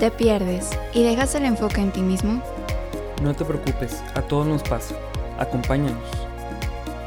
¿Te 0.00 0.10
pierdes 0.10 0.70
y 0.94 1.02
dejas 1.02 1.34
el 1.34 1.44
enfoque 1.44 1.82
en 1.82 1.92
ti 1.92 2.00
mismo? 2.00 2.42
No 3.22 3.36
te 3.36 3.44
preocupes, 3.44 4.02
a 4.14 4.22
todos 4.22 4.46
nos 4.46 4.62
pasa. 4.62 4.98
Acompáñanos. 5.38 6.08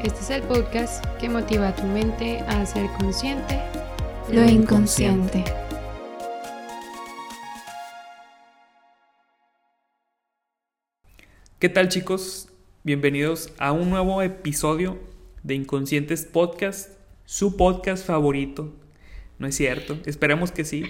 Este 0.04 0.20
es 0.20 0.30
el 0.30 0.42
podcast 0.42 1.04
que 1.18 1.28
motiva 1.28 1.70
a 1.70 1.74
tu 1.74 1.82
mente 1.82 2.38
a 2.46 2.64
ser 2.64 2.86
consciente 3.00 3.58
Lo 4.30 4.44
inconsciente. 4.44 5.42
¿Qué 11.58 11.68
tal 11.68 11.88
chicos? 11.88 12.48
Bienvenidos 12.84 13.52
a 13.58 13.72
un 13.72 13.90
nuevo 13.90 14.22
episodio 14.22 15.00
de 15.42 15.56
Inconscientes 15.56 16.26
Podcast, 16.26 16.90
su 17.24 17.56
podcast 17.56 18.06
favorito. 18.06 18.72
No 19.40 19.48
es 19.48 19.56
cierto, 19.56 19.98
esperemos 20.06 20.52
que 20.52 20.64
sí. 20.64 20.84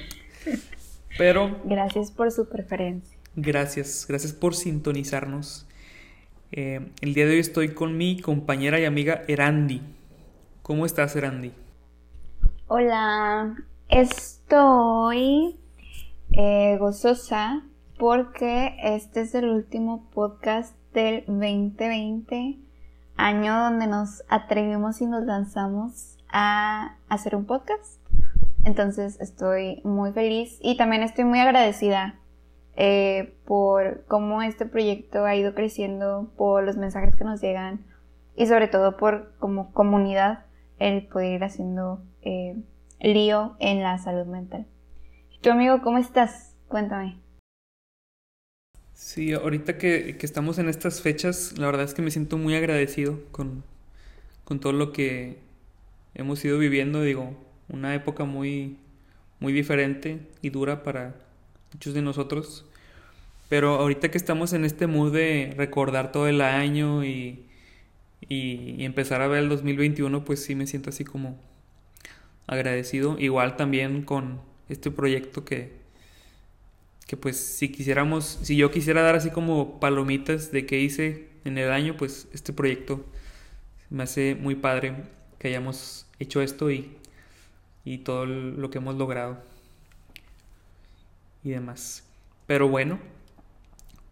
Pero 1.17 1.61
Gracias 1.64 2.11
por 2.11 2.31
su 2.31 2.49
preferencia. 2.49 3.18
gracias, 3.36 4.07
gracias 4.09 4.32
por 4.32 4.54
sintonizarnos. 4.54 5.67
Eh, 6.53 6.93
el 7.00 7.14
día 7.14 7.27
de 7.27 7.32
hoy 7.32 7.39
estoy 7.39 7.75
con 7.75 7.96
mi 7.96 8.21
compañera 8.21 8.79
y 8.79 8.85
amiga 8.85 9.23
Erandi. 9.29 9.82
¿Cómo 10.63 10.87
estás, 10.87 11.14
Erandi? 11.17 11.53
Hola, 12.68 13.57
estoy 13.89 15.57
eh, 16.32 16.77
gozosa 16.79 17.62
porque 17.99 18.76
este 18.82 19.23
es 19.23 19.35
el 19.35 19.49
último 19.49 20.09
podcast 20.12 20.75
del 20.93 21.25
2020, 21.26 22.59
año 23.17 23.61
donde 23.61 23.87
nos 23.87 24.23
atrevimos 24.29 25.01
y 25.01 25.07
nos 25.07 25.25
lanzamos 25.25 26.17
a 26.29 26.96
hacer 27.09 27.37
un 27.37 27.45
podcast. 27.46 28.01
Entonces 28.64 29.21
estoy 29.21 29.81
muy 29.85 30.13
feliz 30.13 30.59
y 30.63 30.77
también 30.77 31.03
estoy 31.03 31.25
muy 31.25 31.39
agradecida 31.39 32.19
eh, 32.77 33.37
por 33.45 34.05
cómo 34.07 34.43
este 34.43 34.67
proyecto 34.67 35.25
ha 35.25 35.37
ido 35.37 35.55
creciendo, 35.55 36.33
por 36.37 36.65
los 36.65 36.77
mensajes 36.77 37.15
que 37.15 37.25
nos 37.25 37.41
llegan 37.41 37.85
y 38.35 38.47
sobre 38.47 38.69
todo 38.69 38.97
por 38.97 39.37
como 39.39 39.73
comunidad 39.73 40.47
el 40.79 41.07
poder 41.07 41.35
ir 41.35 41.45
haciendo 41.45 42.03
eh, 42.23 42.57
lío 43.01 43.57
en 43.61 43.83
la 43.83 43.98
salud 43.98 44.27
mental. 44.27 44.67
¿Y 45.31 45.39
tu 45.41 45.51
amigo 45.51 45.83
cómo 45.83 45.98
estás? 45.98 46.57
Cuéntame. 46.67 47.20
Sí, 48.95 49.33
ahorita 49.35 49.77
que, 49.77 50.17
que 50.17 50.25
estamos 50.25 50.59
en 50.59 50.69
estas 50.69 51.03
fechas, 51.03 51.59
la 51.59 51.67
verdad 51.67 51.85
es 51.85 51.95
que 51.95 52.03
me 52.03 52.11
siento 52.11 52.39
muy 52.39 52.55
agradecido 52.55 53.20
con, 53.31 53.62
con 54.45 54.59
todo 54.59 54.73
lo 54.73 54.92
que 54.92 55.39
hemos 56.15 56.45
ido 56.45 56.59
viviendo. 56.59 57.03
Digo, 57.03 57.37
una 57.69 57.95
época 57.95 58.25
muy, 58.25 58.77
muy 59.41 59.53
diferente 59.53 60.20
y 60.43 60.51
dura 60.51 60.83
para 60.83 61.15
muchos 61.73 61.95
de 61.95 62.03
nosotros. 62.03 62.65
Pero 63.48 63.75
ahorita 63.77 64.11
que 64.11 64.19
estamos 64.19 64.53
en 64.53 64.65
este 64.65 64.87
mood 64.87 65.12
de 65.12 65.55
recordar 65.57 66.12
todo 66.12 66.29
el 66.29 66.41
año 66.41 67.05
y, 67.05 67.45
y, 68.29 68.85
empezar 68.85 69.20
a 69.20 69.29
ver 69.29 69.42
el 69.42 69.48
2021, 69.48 70.25
pues 70.25 70.42
sí 70.42 70.55
me 70.55 70.67
siento 70.67 70.91
así 70.91 71.05
como 71.05 71.39
agradecido. 72.47 73.19
Igual 73.19 73.57
también 73.57 74.03
con 74.03 74.41
este 74.69 74.91
proyecto 74.91 75.45
que, 75.45 75.73
que 77.07 77.17
pues 77.17 77.37
si 77.37 77.69
quisiéramos, 77.69 78.39
si 78.42 78.57
yo 78.57 78.70
quisiera 78.70 79.03
dar 79.03 79.15
así 79.15 79.31
como 79.31 79.79
palomitas 79.79 80.51
de 80.51 80.67
qué 80.67 80.81
hice 80.81 81.29
en 81.45 81.59
el 81.59 81.70
año, 81.70 81.97
pues 81.97 82.29
este 82.33 82.53
proyecto 82.53 83.05
me 83.91 84.05
hace 84.05 84.35
muy 84.35 84.55
padre 84.55 84.95
que 85.39 85.48
hayamos 85.48 86.07
hecho 86.19 86.41
esto 86.41 86.70
y, 86.70 86.97
y 87.85 87.99
todo 87.99 88.27
lo 88.27 88.71
que 88.71 88.79
hemos 88.79 88.97
logrado 88.97 89.39
y 91.43 91.51
demás. 91.51 92.05
Pero 92.47 92.69
bueno, 92.69 92.99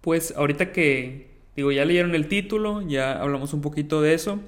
pues 0.00 0.34
ahorita 0.36 0.72
que 0.72 1.28
digo, 1.56 1.72
ya 1.72 1.84
leyeron 1.84 2.14
el 2.14 2.28
título, 2.28 2.82
ya 2.82 3.20
hablamos 3.20 3.52
un 3.54 3.60
poquito 3.60 4.02
de 4.02 4.14
eso, 4.14 4.40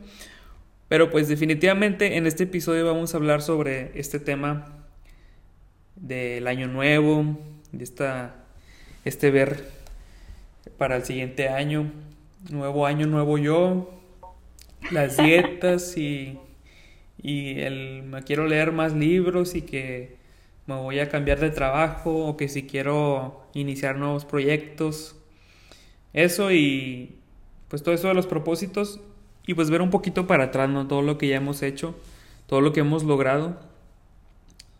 pero 0.89 1.11
pues 1.11 1.29
definitivamente 1.29 2.17
en 2.17 2.27
este 2.27 2.45
episodio 2.45 2.85
vamos 2.85 3.15
a 3.15 3.17
hablar 3.17 3.43
sobre 3.43 3.99
este 3.99 4.21
tema 4.21 4.67
del 5.97 6.47
año 6.47 6.67
nuevo, 6.67 7.39
de 7.73 7.85
esta, 7.85 8.35
este 9.05 9.31
ver 9.31 9.65
para 10.79 10.97
el 10.97 11.05
siguiente 11.05 11.49
año, 11.49 11.91
nuevo 12.51 12.87
año, 12.87 13.07
nuevo 13.07 13.39
yo, 13.39 13.91
las 14.91 15.17
dietas 15.23 15.97
y, 15.97 16.39
y 17.25 17.63
el 17.63 18.03
me 18.03 18.23
quiero 18.23 18.47
leer 18.47 18.71
más 18.71 18.93
libros 18.93 19.55
y 19.55 19.63
que 19.63 20.19
me 20.67 20.75
voy 20.75 20.99
a 20.99 21.09
cambiar 21.09 21.41
de 21.41 21.49
trabajo 21.49 22.27
o 22.27 22.37
que 22.37 22.49
si 22.49 22.65
quiero 22.65 23.49
iniciar 23.55 23.97
nuevos 23.97 24.27
proyectos. 24.27 25.17
Eso 26.13 26.53
y 26.53 27.17
pues 27.69 27.83
todo 27.83 27.95
eso 27.95 28.09
de 28.09 28.15
los 28.15 28.27
propósitos 28.27 29.01
y 29.47 29.55
pues 29.55 29.71
ver 29.71 29.81
un 29.81 29.89
poquito 29.89 30.27
para 30.27 30.45
atrás, 30.45 30.69
¿no? 30.69 30.87
Todo 30.87 31.01
lo 31.01 31.17
que 31.17 31.29
ya 31.29 31.37
hemos 31.37 31.63
hecho, 31.63 31.99
todo 32.47 32.61
lo 32.61 32.75
que 32.75 32.81
hemos 32.81 33.05
logrado. 33.05 33.59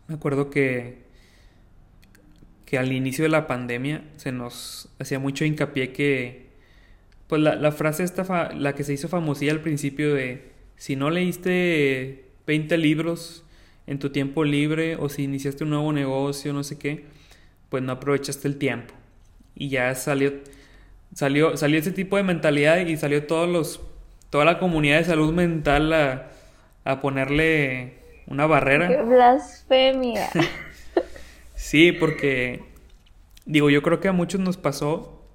Me 0.07 0.13
acuerdo 0.13 0.51
que 0.51 1.03
que 2.65 2.77
al 2.77 2.91
inicio 2.91 3.23
de 3.23 3.29
la 3.29 3.47
pandemia 3.47 4.03
se 4.17 4.31
nos 4.31 4.89
hacía 4.99 5.19
mucho 5.19 5.45
hincapié 5.45 5.93
que, 5.93 6.49
pues 7.27 7.41
la, 7.41 7.55
la 7.55 7.71
frase 7.71 8.03
esta, 8.03 8.53
la 8.53 8.73
que 8.73 8.83
se 8.83 8.93
hizo 8.93 9.07
famosilla 9.07 9.51
al 9.51 9.61
principio 9.61 10.13
de, 10.13 10.51
si 10.75 10.95
no 10.95 11.11
leíste 11.11 12.24
20 12.45 12.77
libros 12.77 13.43
en 13.87 13.99
tu 13.99 14.09
tiempo 14.09 14.43
libre 14.43 14.95
o 14.95 15.09
si 15.09 15.23
iniciaste 15.23 15.63
un 15.63 15.71
nuevo 15.71 15.91
negocio, 15.93 16.53
no 16.53 16.63
sé 16.63 16.77
qué, 16.77 17.05
pues 17.69 17.83
no 17.83 17.93
aprovechaste 17.93 18.47
el 18.47 18.57
tiempo. 18.57 18.93
Y 19.55 19.69
ya 19.69 19.93
salió, 19.95 20.33
salió, 21.13 21.57
salió 21.57 21.79
ese 21.79 21.91
tipo 21.91 22.17
de 22.17 22.23
mentalidad 22.23 22.85
y 22.85 22.97
salió 22.97 23.25
todos 23.25 23.47
los, 23.47 23.81
toda 24.29 24.45
la 24.45 24.59
comunidad 24.59 24.97
de 24.97 25.05
salud 25.05 25.33
mental 25.33 25.93
a, 25.93 26.31
a 26.83 26.99
ponerle 26.99 27.95
una 28.27 28.45
barrera. 28.45 28.87
¡Qué 28.87 29.01
blasfemia! 29.01 30.29
Sí, 31.57 31.93
porque 31.93 32.63
digo, 33.45 33.69
yo 33.69 33.81
creo 33.81 33.99
que 33.99 34.09
a 34.09 34.11
muchos 34.11 34.41
nos 34.41 34.57
pasó, 34.57 35.25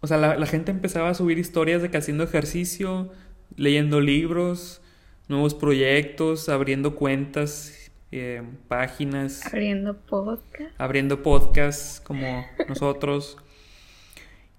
o 0.00 0.06
sea, 0.06 0.16
la, 0.16 0.36
la 0.36 0.46
gente 0.46 0.70
empezaba 0.70 1.10
a 1.10 1.14
subir 1.14 1.38
historias 1.38 1.82
de 1.82 1.90
que 1.90 1.96
haciendo 1.98 2.22
ejercicio, 2.24 3.10
leyendo 3.56 4.00
libros, 4.00 4.80
nuevos 5.28 5.54
proyectos, 5.54 6.48
abriendo 6.48 6.96
cuentas, 6.96 7.90
eh, 8.10 8.42
páginas, 8.68 9.46
Abriendo 9.46 9.94
podcast. 9.96 10.74
abriendo 10.78 11.22
podcasts 11.22 12.00
como 12.00 12.44
nosotros. 12.68 13.36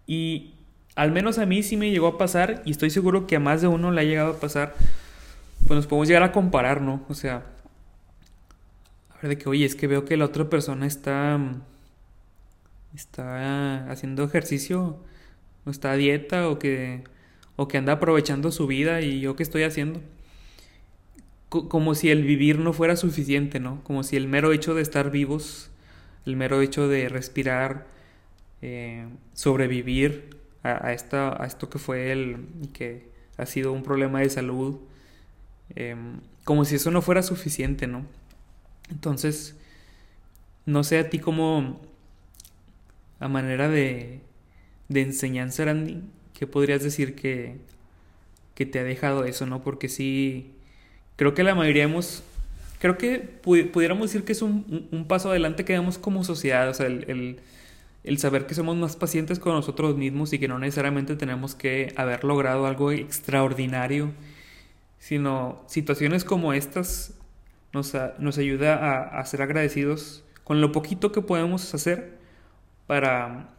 Y 0.06 0.53
al 0.96 1.12
menos 1.12 1.40
a 1.40 1.46
mí 1.46 1.63
sí 1.63 1.75
me 1.78 1.90
llegó 1.90 2.07
a 2.07 2.18
pasar, 2.18 2.62
y 2.66 2.72
estoy 2.72 2.90
seguro 2.90 3.25
que 3.25 3.35
a 3.35 3.40
más 3.40 3.62
de 3.62 3.68
uno 3.68 3.91
le 3.91 4.02
ha 4.02 4.03
llegado 4.03 4.34
a 4.34 4.40
pasar, 4.40 4.75
pues 5.68 5.78
nos 5.78 5.88
podemos 5.88 6.07
llegar 6.07 6.24
a 6.24 6.31
comparar, 6.31 6.81
¿no? 6.81 7.03
O 7.09 7.13
sea, 7.13 7.46
a 9.09 9.22
ver 9.22 9.30
de 9.30 9.38
que, 9.38 9.50
oye, 9.50 9.66
es 9.66 9.75
que 9.75 9.88
veo 9.88 10.06
que 10.06 10.18
la 10.18 10.25
otra 10.25 10.50
persona 10.50 10.86
está, 10.86 11.40
está 12.94 13.90
haciendo 13.90 14.24
ejercicio, 14.24 14.97
o 15.66 15.69
está 15.72 15.91
a 15.91 15.96
dieta, 15.96 16.50
o 16.50 16.59
que, 16.59 17.03
o 17.56 17.68
que 17.68 17.78
anda 17.78 17.94
aprovechando 17.94 18.51
su 18.51 18.68
vida, 18.68 19.01
y 19.01 19.22
yo 19.22 19.36
qué 19.36 19.44
estoy 19.44 19.63
haciendo. 19.63 20.01
Co- 21.50 21.68
Como 21.70 21.96
si 21.96 22.10
el 22.12 22.24
vivir 22.24 22.60
no 22.60 22.74
fuera 22.74 22.96
suficiente, 22.96 23.60
¿no? 23.60 23.84
Como 23.84 24.04
si 24.04 24.16
el 24.18 24.28
mero 24.28 24.52
hecho 24.52 24.76
de 24.76 24.82
estar 24.84 25.12
vivos, 25.12 25.70
el 26.26 26.36
mero 26.36 26.62
hecho 26.62 26.88
de 26.88 27.10
respirar, 27.10 27.88
eh, 28.62 29.08
sobrevivir 29.34 30.38
a, 30.64 30.88
a 30.88 30.94
esta, 30.94 31.42
a 31.42 31.48
esto 31.48 31.70
que 31.70 31.80
fue 31.80 32.12
el, 32.12 32.38
y 32.64 32.68
que 32.68 33.10
ha 33.38 33.46
sido 33.46 33.74
un 33.74 33.84
problema 33.84 34.22
de 34.22 34.30
salud, 34.30 34.78
em, 35.76 36.20
como 36.46 36.66
si 36.66 36.76
eso 36.76 36.92
no 36.92 37.02
fuera 37.02 37.24
suficiente, 37.24 37.88
¿no? 37.88 38.06
Entonces, 38.92 39.56
no 40.66 40.84
sé 40.84 41.00
a 41.00 41.10
ti 41.10 41.20
como, 41.20 41.80
a 43.19 43.28
manera 43.28 43.68
de, 43.69 44.22
de 44.90 45.02
enseñanza, 45.02 45.66
Randy, 45.66 46.04
¿qué 46.38 46.48
podrías 46.48 46.84
decir 46.84 47.16
que, 47.16 47.57
que 48.56 48.66
te 48.66 48.80
ha 48.80 48.84
dejado 48.84 49.25
eso, 49.25 49.45
¿no? 49.45 49.63
Porque 49.63 49.90
sí, 49.90 50.52
creo 51.19 51.36
que 51.36 51.44
la 51.44 51.56
mayoría 51.56 51.83
hemos, 51.86 52.24
creo 52.80 52.98
que 52.98 53.42
pu- 53.44 53.71
pudiéramos 53.71 54.10
decir 54.12 54.25
que 54.25 54.33
es 54.33 54.42
un, 54.44 54.88
un- 54.92 55.06
paso 55.07 55.31
adelante 55.31 55.66
que 55.66 55.74
damos 55.74 56.00
como 56.00 56.24
sociedad, 56.25 56.69
o 56.69 56.75
sea, 56.75 56.88
el, 56.88 57.06
el- 57.10 58.19
saber 58.19 58.48
que 58.48 58.56
somos 58.56 58.77
más 58.77 58.98
pacientes 58.98 59.39
con 59.39 59.54
nosotros 59.54 59.98
mismos 59.98 60.33
y 60.33 60.39
que 60.39 60.48
no 60.50 60.60
necesariamente 60.60 61.16
tenemos 61.18 61.56
que 61.56 61.94
haber 61.98 62.24
logrado 62.25 62.68
algo 62.68 62.92
extraordinario, 62.92 64.12
sino 65.00 65.63
situaciones 65.68 66.24
como 66.25 66.54
estas 66.54 67.16
nos, 67.74 67.95
a- 67.95 68.16
nos 68.19 68.38
ayuda 68.39 68.75
a, 68.75 69.19
a 69.21 69.25
ser 69.25 69.42
agradecidos 69.44 70.24
con 70.45 70.62
lo 70.62 70.71
poquito 70.74 71.12
que 71.13 71.21
podemos 71.21 71.74
hacer 71.75 72.18
para, 72.88 73.50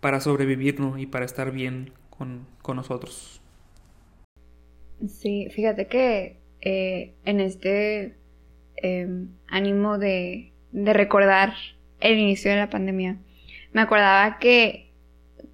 para 0.00 0.20
sobrevivir, 0.20 0.80
¿no? 0.80 0.98
Y 0.98 1.06
para 1.06 1.24
estar 1.24 1.50
bien 1.52 1.92
con, 2.10 2.46
con 2.62 2.76
nosotros. 2.76 3.40
Sí, 5.08 5.48
fíjate 5.50 5.88
que 5.88 6.45
eh, 6.68 7.12
en 7.24 7.38
este 7.38 8.16
eh, 8.82 9.08
ánimo 9.46 9.98
de, 9.98 10.50
de 10.72 10.92
recordar 10.92 11.54
el 12.00 12.18
inicio 12.18 12.50
de 12.50 12.56
la 12.56 12.70
pandemia, 12.70 13.18
me 13.72 13.82
acordaba 13.82 14.40
que 14.40 14.90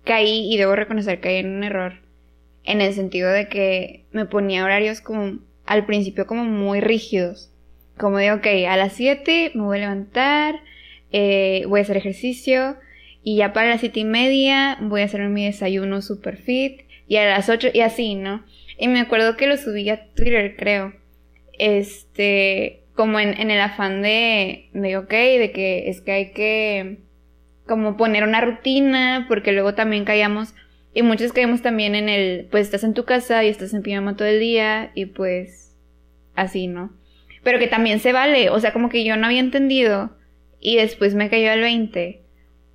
caí, 0.05 0.51
y 0.51 0.57
debo 0.57 0.75
reconocer 0.75 1.17
que 1.17 1.29
caí 1.29 1.37
en 1.37 1.55
un 1.55 1.65
error, 1.65 2.01
en 2.65 2.81
el 2.81 2.95
sentido 2.95 3.31
de 3.31 3.49
que 3.49 4.07
me 4.11 4.25
ponía 4.25 4.65
horarios 4.65 5.03
como, 5.03 5.39
al 5.67 5.85
principio 5.85 6.27
como 6.27 6.45
muy 6.45 6.81
rígidos. 6.81 7.53
Como 7.99 8.17
digo, 8.17 8.37
ok, 8.37 8.47
a 8.67 8.79
las 8.79 8.95
7 8.95 9.53
me 9.55 9.65
voy 9.65 9.77
a 9.77 9.81
levantar, 9.83 10.61
eh, 11.13 11.65
voy 11.69 11.81
a 11.81 11.83
hacer 11.83 11.99
ejercicio, 11.99 12.79
y 13.23 13.37
ya 13.37 13.53
para 13.53 13.69
las 13.69 13.81
siete 13.81 14.01
y 14.01 14.05
media 14.05 14.79
voy 14.81 15.03
a 15.03 15.05
hacer 15.05 15.21
mi 15.29 15.45
desayuno 15.45 16.01
super 16.01 16.39
fit, 16.39 16.87
y 17.07 17.17
a 17.17 17.27
las 17.27 17.51
8, 17.51 17.69
y 17.75 17.81
así, 17.81 18.15
¿no? 18.15 18.47
Y 18.79 18.89
me 18.89 19.01
acuerdo 19.01 19.37
que 19.37 19.47
lo 19.47 19.59
subí 19.59 19.91
a 19.91 20.07
Twitter, 20.15 20.57
creo. 20.57 21.02
Este, 21.65 22.83
como 22.97 23.21
en, 23.21 23.41
en 23.41 23.53
el 23.53 23.61
afán 23.61 24.03
de, 24.03 24.69
de, 24.73 24.97
ok, 24.97 25.11
de 25.11 25.53
que 25.55 25.89
es 25.91 26.01
que 26.01 26.11
hay 26.11 26.33
que 26.33 26.99
como 27.69 27.97
poner 27.97 28.25
una 28.25 28.41
rutina, 28.41 29.27
porque 29.29 29.53
luego 29.53 29.73
también 29.73 30.05
caíamos, 30.05 30.57
y 30.93 31.03
muchos 31.03 31.33
caímos 31.33 31.63
también 31.63 31.95
en 31.95 32.09
el, 32.09 32.49
pues 32.51 32.65
estás 32.65 32.83
en 32.83 32.95
tu 32.95 33.05
casa 33.05 33.45
y 33.45 33.49
estás 33.49 33.75
en 33.75 33.83
pijama 33.83 34.17
todo 34.17 34.27
el 34.27 34.41
día, 34.41 34.91
y 34.97 35.07
pues 35.07 35.77
así, 36.35 36.67
¿no? 36.67 36.93
Pero 37.45 37.61
que 37.61 37.69
también 37.69 38.01
se 38.01 38.13
vale, 38.13 38.51
o 38.51 38.59
sea, 38.59 38.73
como 38.73 38.89
que 38.89 39.05
yo 39.05 39.17
no 39.17 39.27
había 39.27 39.39
entendido, 39.39 40.17
y 40.59 40.79
después 40.79 41.15
me 41.15 41.31
cayó 41.31 41.53
al 41.53 41.61
20, 41.61 42.23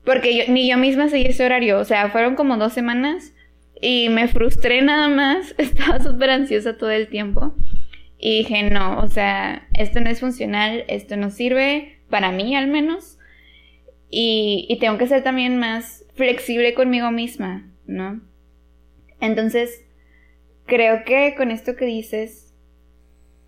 porque 0.06 0.34
yo, 0.34 0.46
ni 0.48 0.70
yo 0.70 0.78
misma 0.78 1.10
seguí 1.10 1.26
ese 1.26 1.46
horario, 1.46 1.78
o 1.78 1.84
sea, 1.84 2.10
fueron 2.10 2.36
como 2.36 2.56
dos 2.56 2.72
semanas, 2.72 3.34
y 3.82 4.08
me 4.08 4.30
frustré 4.30 4.82
nada 4.82 5.10
más, 5.10 5.54
estaba 5.58 6.00
súper 6.00 6.30
ansiosa 6.30 6.78
todo 6.78 6.92
el 6.92 7.10
tiempo. 7.10 7.54
Y 8.20 8.40
dije, 8.40 8.64
no, 8.70 9.00
o 9.00 9.08
sea, 9.08 9.68
esto 9.74 10.00
no 10.02 10.10
es 10.10 10.20
funcional, 10.20 10.86
esto 10.88 11.18
no 11.18 11.30
sirve, 11.30 12.00
para 12.10 12.32
mí 12.32 12.56
al 12.56 12.68
menos. 12.68 13.18
Y, 14.10 14.66
y 14.70 14.80
tengo 14.80 14.98
que 14.98 15.08
ser 15.08 15.24
también 15.24 15.58
más 15.58 16.06
flexible 16.16 16.74
conmigo 16.74 17.12
misma, 17.12 17.72
¿no? 17.86 18.22
Entonces, 19.20 19.86
creo 20.66 21.04
que 21.04 21.36
con 21.36 21.52
esto 21.52 21.76
que 21.76 21.86
dices, 21.86 22.54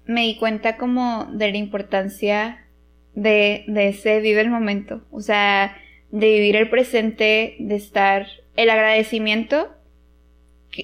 me 0.06 0.22
di 0.22 0.38
cuenta 0.38 0.78
como 0.78 1.26
de 1.26 1.52
la 1.52 1.58
importancia 1.58 2.66
de, 3.14 3.64
de 3.68 3.90
ese 3.90 4.22
vive 4.22 4.42
el 4.42 4.50
momento, 4.50 5.06
o 5.12 5.22
sea, 5.22 5.78
de 6.12 6.32
vivir 6.32 6.56
el 6.56 6.70
presente, 6.70 7.56
de 7.60 7.76
estar 7.76 8.28
el 8.56 8.70
agradecimiento 8.70 9.79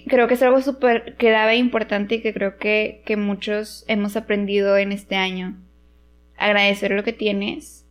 creo 0.08 0.28
que 0.28 0.34
es 0.34 0.42
algo 0.42 0.62
súper 0.62 1.16
clave 1.16 1.54
e 1.54 1.58
importante 1.58 2.16
y 2.16 2.22
que 2.22 2.34
creo 2.34 2.58
que, 2.58 3.02
que 3.06 3.18
muchos 3.18 3.86
hemos 3.88 4.16
aprendido 4.16 4.78
en 4.78 4.92
este 4.92 5.16
año. 5.16 5.58
Agradecer 6.38 6.92
lo 6.92 7.04
que 7.04 7.14
tienes. 7.14 7.86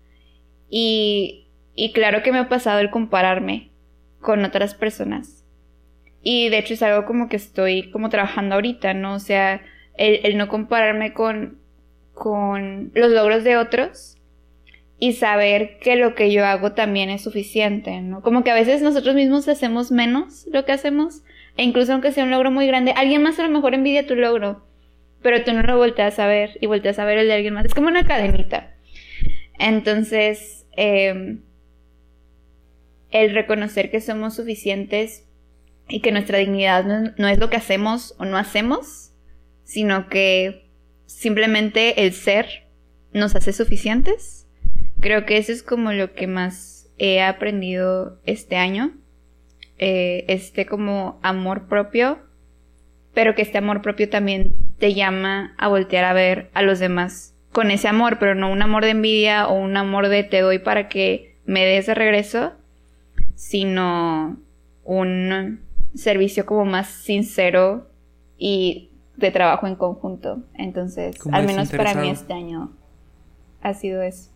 Y, 0.69 1.49
y 1.75 1.93
claro 1.93 2.23
que 2.23 2.33
me 2.33 2.39
ha 2.39 2.49
pasado 2.49 2.81
el 2.81 2.91
compararme 2.91 3.71
con 4.21 4.45
otras 4.45 4.75
personas. 4.75 5.45
Y 6.23 6.49
de 6.49 6.59
hecho 6.59 6.75
es 6.75 6.83
algo 6.83 7.07
como 7.07 7.29
que 7.29 7.37
estoy 7.37 7.91
como 7.91 8.09
trabajando 8.09 8.55
ahorita, 8.55 8.95
¿no? 8.95 9.15
O 9.15 9.19
sea, 9.19 9.63
el, 9.97 10.21
el 10.25 10.37
no 10.37 10.49
compararme 10.49 11.13
con, 11.13 11.59
con 12.13 12.91
los 12.95 13.11
logros 13.11 13.45
de 13.45 13.57
otros 13.57 14.17
y 14.99 15.13
saber 15.13 15.79
que 15.81 15.97
lo 15.97 16.15
que 16.15 16.33
yo 16.33 16.47
hago 16.47 16.73
también 16.73 17.11
es 17.11 17.23
suficiente, 17.23 18.01
¿no? 18.01 18.23
Como 18.23 18.43
que 18.43 18.51
a 18.51 18.55
veces 18.55 18.81
nosotros 18.81 19.15
mismos 19.15 19.49
hacemos 19.49 19.93
menos 19.93 20.47
lo 20.51 20.65
que 20.65 20.73
hacemos 20.73 21.23
e 21.57 21.63
incluso 21.63 21.93
aunque 21.93 22.13
sea 22.13 22.25
un 22.25 22.31
logro 22.31 22.51
muy 22.51 22.67
grande, 22.67 22.93
alguien 22.97 23.23
más 23.23 23.39
a 23.39 23.45
lo 23.45 23.51
mejor 23.51 23.75
envidia 23.75 24.07
tu 24.07 24.17
logro, 24.17 24.67
pero 25.23 25.43
tú 25.45 25.53
no 25.53 25.63
lo 25.63 25.77
volteas 25.77 26.19
a 26.19 26.27
ver 26.27 26.59
y 26.61 26.67
volteas 26.67 26.99
a 26.99 27.05
ver 27.05 27.19
el 27.19 27.29
de 27.29 27.35
alguien 27.35 27.55
más. 27.55 27.65
Es 27.65 27.75
como 27.75 27.89
una 27.89 28.05
cadenita. 28.05 28.75
Entonces, 29.59 30.67
em, 30.77 31.43
el 33.11 33.35
reconocer 33.35 33.91
que 33.91 34.01
somos 34.01 34.35
suficientes 34.35 35.27
y 35.89 36.01
que 36.01 36.13
nuestra 36.13 36.39
dignidad 36.39 36.85
no, 36.85 37.13
no 37.17 37.29
es 37.29 37.39
lo 37.39 37.51
que 37.51 37.57
hacemos 37.57 38.15
o 38.19 38.25
no 38.25 38.37
hacemos, 38.37 39.13
sino 39.63 40.09
que 40.09 40.69
simplemente 41.07 42.05
el 42.05 42.13
ser 42.13 42.67
nos 43.13 43.37
hace 43.37 43.53
suficientes. 43.53 44.49
Creo 45.01 45.25
que 45.25 45.37
eso 45.37 45.53
es 45.53 45.63
como 45.63 45.93
lo 45.93 46.13
que 46.15 46.27
más 46.27 46.91
he 46.99 47.23
aprendido 47.23 48.21
este 48.25 48.57
año 48.57 48.95
eh, 49.79 50.25
este 50.29 50.67
como 50.67 51.19
amor 51.23 51.67
propio, 51.67 52.19
pero 53.13 53.35
que 53.35 53.43
este 53.43 53.59
amor 53.59 53.83
propio 53.83 54.09
también 54.09 54.55
te 54.79 54.95
llama 54.95 55.55
a 55.59 55.69
voltear 55.69 56.05
a 56.05 56.13
ver 56.13 56.51
a 56.55 56.63
los 56.63 56.79
demás 56.79 57.35
con 57.53 57.71
ese 57.71 57.89
amor, 57.89 58.19
pero 58.19 58.35
no 58.35 58.51
un 58.51 58.63
amor 58.63 58.85
de 58.85 58.91
envidia 58.91 59.47
o 59.47 59.55
un 59.55 59.77
amor 59.77 60.09
de 60.09 60.25
te 60.25 60.41
doy 60.41 60.59
para 60.59 60.89
que 60.89 61.37
me 61.47 61.65
des 61.65 61.87
de 61.87 61.95
regreso, 61.95 62.53
sino 63.37 64.37
un 64.85 65.61
servicio 65.95 66.47
como 66.47 66.65
más 66.65 66.89
sincero 66.89 67.89
y 68.39 68.91
de 69.17 69.31
trabajo 69.31 69.67
en 69.67 69.77
conjunto. 69.77 70.43
Entonces, 70.55 71.17
al 71.31 71.47
menos 71.47 71.71
para 71.71 71.95
mí 71.95 72.11
este 72.11 72.33
año 72.33 72.73
ha 73.63 73.75
sido 73.75 74.03
eso. 74.03 74.31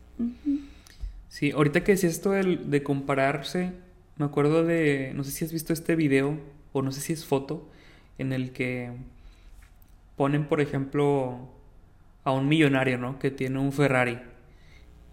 Sí, 1.29 1.51
ahorita 1.51 1.85
que 1.85 1.93
decías 1.93 2.15
esto 2.15 2.31
de 2.31 2.83
compararse, 2.83 3.73
me 4.19 4.27
acuerdo 4.27 4.65
de, 4.65 5.13
no 5.15 5.25
sé 5.25 5.31
si 5.31 5.45
has 5.45 5.53
visto 5.53 5.73
este 5.73 5.97
video 5.97 6.39
o 6.73 6.83
no 6.83 6.93
sé 6.93 7.01
si 7.01 7.13
es 7.13 7.25
foto, 7.25 7.69
en 8.19 8.33
el 8.33 8.53
que 8.53 8.91
ponen, 10.17 10.47
por 10.47 10.61
ejemplo, 10.61 11.49
a 12.25 12.33
un 12.33 12.49
millonario, 12.49 12.99
¿no? 12.99 13.19
Que 13.19 13.31
tiene 13.31 13.59
un 13.61 13.73
Ferrari 13.73 14.19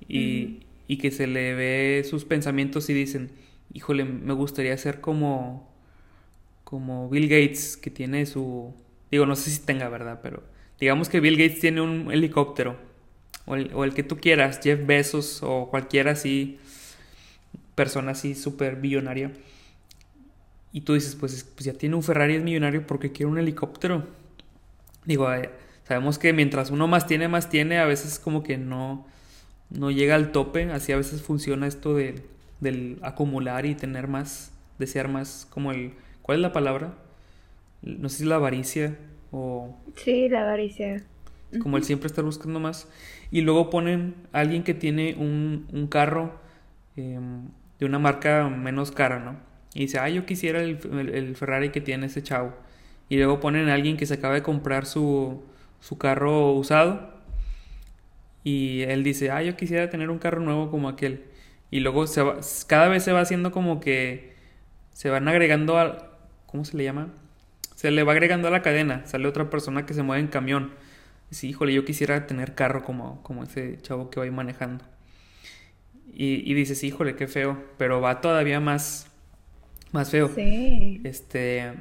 y, 0.07 0.65
y 0.87 0.97
que 0.97 1.11
se 1.11 1.27
le 1.27 1.53
ve 1.53 2.03
sus 2.09 2.25
pensamientos 2.25 2.89
y 2.89 2.93
dicen, 2.93 3.31
híjole, 3.73 4.05
me 4.05 4.33
gustaría 4.33 4.75
ser 4.77 5.01
como, 5.01 5.71
como 6.63 7.07
Bill 7.09 7.29
Gates, 7.29 7.77
que 7.77 7.91
tiene 7.91 8.25
su, 8.25 8.73
digo, 9.11 9.25
no 9.27 9.35
sé 9.35 9.51
si 9.51 9.61
tenga, 9.61 9.87
¿verdad? 9.87 10.19
Pero 10.23 10.43
digamos 10.79 11.09
que 11.09 11.19
Bill 11.19 11.37
Gates 11.37 11.59
tiene 11.59 11.81
un 11.81 12.11
helicóptero, 12.11 12.77
o 13.45 13.55
el, 13.55 13.71
o 13.75 13.83
el 13.83 13.93
que 13.93 14.01
tú 14.01 14.17
quieras, 14.17 14.59
Jeff 14.63 14.83
Bezos 14.85 15.43
o 15.43 15.69
cualquiera 15.69 16.11
así 16.11 16.59
persona 17.75 18.11
así 18.11 18.35
súper 18.35 18.77
billonaria. 18.77 19.31
Y 20.71 20.81
tú 20.81 20.93
dices, 20.93 21.15
pues, 21.15 21.43
pues, 21.43 21.65
ya 21.65 21.73
tiene 21.73 21.95
un 21.95 22.03
Ferrari, 22.03 22.35
es 22.35 22.43
millonario, 22.43 22.85
porque 22.85 23.11
quiere 23.11 23.31
un 23.31 23.37
helicóptero? 23.37 24.05
Digo, 25.05 25.31
eh, 25.31 25.49
sabemos 25.87 26.19
que 26.19 26.33
mientras 26.33 26.71
uno 26.71 26.87
más 26.87 27.07
tiene, 27.07 27.27
más 27.27 27.49
tiene, 27.49 27.79
a 27.79 27.85
veces 27.85 28.19
como 28.19 28.43
que 28.43 28.57
no, 28.57 29.05
no 29.69 29.91
llega 29.91 30.15
al 30.15 30.31
tope, 30.31 30.69
así 30.71 30.91
a 30.91 30.97
veces 30.97 31.21
funciona 31.21 31.67
esto 31.67 31.93
de, 31.93 32.23
del 32.59 32.99
acumular 33.03 33.65
y 33.65 33.75
tener 33.75 34.07
más, 34.07 34.51
desear 34.77 35.07
más, 35.07 35.47
como 35.49 35.71
el, 35.71 35.93
¿cuál 36.21 36.39
es 36.39 36.41
la 36.41 36.51
palabra? 36.51 36.95
No 37.81 38.09
sé 38.09 38.17
si 38.17 38.23
es 38.23 38.29
la 38.29 38.35
avaricia 38.35 38.97
o... 39.31 39.77
Sí, 39.95 40.27
la 40.27 40.41
avaricia. 40.41 41.03
Como 41.61 41.77
el 41.77 41.83
siempre 41.83 42.07
estar 42.07 42.25
buscando 42.25 42.59
más. 42.59 42.89
Y 43.31 43.41
luego 43.41 43.69
ponen 43.69 44.15
a 44.33 44.39
alguien 44.39 44.63
que 44.63 44.73
tiene 44.73 45.15
un, 45.17 45.67
un 45.71 45.87
carro 45.87 46.33
em, 46.97 47.47
de 47.79 47.85
una 47.85 47.99
marca 47.99 48.47
menos 48.49 48.91
cara, 48.91 49.19
¿no? 49.19 49.37
Y 49.73 49.81
dice, 49.81 49.99
ah, 49.99 50.09
yo 50.09 50.25
quisiera 50.25 50.61
el, 50.61 51.35
Ferrari 51.35 51.69
que 51.69 51.81
tiene 51.81 52.05
ese 52.07 52.23
chavo. 52.23 52.53
Y 53.09 53.17
luego 53.17 53.39
ponen 53.39 53.69
a 53.69 53.73
alguien 53.73 53.97
que 53.97 54.05
se 54.05 54.15
acaba 54.15 54.33
de 54.33 54.41
comprar 54.41 54.85
su, 54.85 55.43
su 55.81 55.97
carro 55.97 56.53
usado. 56.53 57.13
Y 58.43 58.83
él 58.83 59.03
dice, 59.03 59.31
ah, 59.31 59.43
yo 59.43 59.57
quisiera 59.57 59.89
tener 59.89 60.09
un 60.09 60.19
carro 60.19 60.41
nuevo 60.41 60.71
como 60.71 60.87
aquel. 60.87 61.25
Y 61.71 61.81
luego 61.81 62.05
cada 62.67 62.87
vez 62.87 63.03
se 63.03 63.11
va 63.11 63.19
haciendo 63.19 63.51
como 63.51 63.81
que 63.81 64.33
se 64.93 65.09
van 65.09 65.27
agregando 65.27 65.77
a... 65.77 66.11
¿Cómo 66.45 66.63
se 66.63 66.77
le 66.77 66.85
llama? 66.85 67.09
Se 67.75 67.91
le 67.91 68.03
va 68.03 68.13
agregando 68.13 68.47
a 68.47 68.51
la 68.51 68.61
cadena. 68.61 69.05
Sale 69.05 69.27
otra 69.27 69.49
persona 69.49 69.85
que 69.85 69.93
se 69.93 70.03
mueve 70.03 70.21
en 70.21 70.27
camión. 70.27 70.71
Sí, 71.31 71.49
híjole, 71.49 71.73
yo 71.73 71.83
quisiera 71.83 72.27
tener 72.27 72.55
carro 72.55 72.83
como, 72.85 73.21
como 73.23 73.43
ese 73.43 73.77
chavo 73.81 74.09
que 74.09 74.21
va 74.21 74.31
manejando. 74.31 74.85
Y, 76.15 76.49
y 76.49 76.53
dices, 76.53 76.83
híjole, 76.83 77.15
qué 77.15 77.27
feo, 77.27 77.61
pero 77.77 77.99
va 77.99 78.21
todavía 78.21 78.61
más, 78.61 79.11
más 79.91 80.09
feo. 80.09 80.31
Sí. 80.33 81.01
Este, 81.03 81.73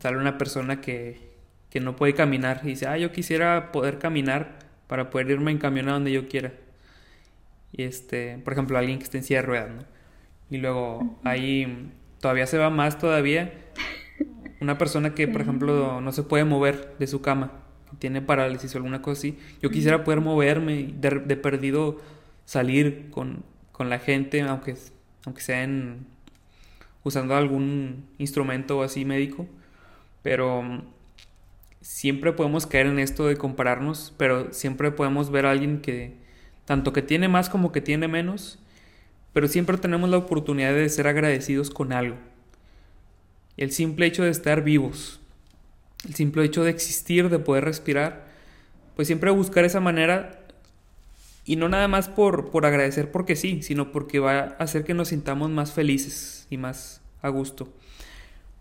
sale 0.00 0.16
una 0.18 0.38
persona 0.38 0.80
que, 0.80 1.30
que 1.70 1.78
no 1.78 1.94
puede 1.94 2.12
caminar 2.12 2.62
y 2.64 2.68
dice, 2.68 2.88
ah, 2.88 2.98
yo 2.98 3.12
quisiera 3.12 3.70
poder 3.70 3.98
caminar 3.98 4.58
para 4.88 5.10
poder 5.10 5.30
irme 5.30 5.52
en 5.52 5.58
camión 5.58 5.88
a 5.88 5.92
donde 5.92 6.10
yo 6.10 6.28
quiera. 6.28 6.52
Y 7.72 7.84
este, 7.84 8.38
por 8.38 8.54
ejemplo, 8.54 8.76
alguien 8.76 8.98
que 8.98 9.04
esté 9.04 9.18
en 9.18 9.24
silla 9.24 9.40
de 9.40 9.46
ruedas, 9.46 9.70
¿no? 9.70 9.82
Y 10.50 10.58
luego 10.58 11.18
ahí 11.24 11.92
todavía 12.20 12.46
se 12.46 12.58
va 12.58 12.70
más 12.70 12.98
todavía. 12.98 13.52
Una 14.60 14.78
persona 14.78 15.14
que, 15.14 15.28
por 15.28 15.42
ejemplo, 15.42 16.00
no 16.00 16.12
se 16.12 16.22
puede 16.22 16.44
mover 16.44 16.96
de 16.98 17.06
su 17.06 17.20
cama, 17.20 17.52
que 17.90 17.96
tiene 17.98 18.22
parálisis 18.22 18.74
o 18.74 18.78
alguna 18.78 19.02
cosa 19.02 19.20
así. 19.20 19.38
Yo 19.60 19.70
quisiera 19.70 20.02
poder 20.02 20.20
moverme, 20.20 20.94
de, 20.96 21.10
de 21.20 21.36
perdido 21.36 22.00
salir 22.46 23.10
con, 23.10 23.44
con 23.76 23.90
la 23.90 23.98
gente, 23.98 24.40
aunque, 24.40 24.74
aunque 25.26 25.42
sean 25.42 26.06
usando 27.04 27.36
algún 27.36 28.06
instrumento 28.16 28.82
así 28.82 29.04
médico, 29.04 29.46
pero 30.22 30.62
mm, 30.62 30.80
siempre 31.82 32.32
podemos 32.32 32.66
caer 32.66 32.86
en 32.86 32.98
esto 32.98 33.26
de 33.26 33.36
compararnos, 33.36 34.14
pero 34.16 34.50
siempre 34.54 34.92
podemos 34.92 35.30
ver 35.30 35.44
a 35.44 35.50
alguien 35.50 35.82
que 35.82 36.14
tanto 36.64 36.94
que 36.94 37.02
tiene 37.02 37.28
más 37.28 37.50
como 37.50 37.70
que 37.70 37.82
tiene 37.82 38.08
menos, 38.08 38.58
pero 39.34 39.46
siempre 39.46 39.76
tenemos 39.76 40.08
la 40.08 40.16
oportunidad 40.16 40.72
de 40.72 40.88
ser 40.88 41.06
agradecidos 41.06 41.68
con 41.68 41.92
algo. 41.92 42.16
El 43.58 43.72
simple 43.72 44.06
hecho 44.06 44.24
de 44.24 44.30
estar 44.30 44.64
vivos, 44.64 45.20
el 46.08 46.14
simple 46.14 46.44
hecho 46.44 46.64
de 46.64 46.70
existir, 46.70 47.28
de 47.28 47.38
poder 47.38 47.64
respirar, 47.64 48.26
pues 48.96 49.06
siempre 49.06 49.30
buscar 49.30 49.66
esa 49.66 49.80
manera 49.80 50.45
y 51.46 51.54
no 51.54 51.68
nada 51.68 51.86
más 51.86 52.08
por, 52.08 52.50
por 52.50 52.66
agradecer 52.66 53.12
porque 53.12 53.36
sí, 53.36 53.62
sino 53.62 53.92
porque 53.92 54.18
va 54.18 54.38
a 54.40 54.44
hacer 54.58 54.84
que 54.84 54.94
nos 54.94 55.08
sintamos 55.08 55.48
más 55.48 55.72
felices 55.72 56.48
y 56.50 56.56
más 56.56 57.00
a 57.22 57.28
gusto. 57.28 57.72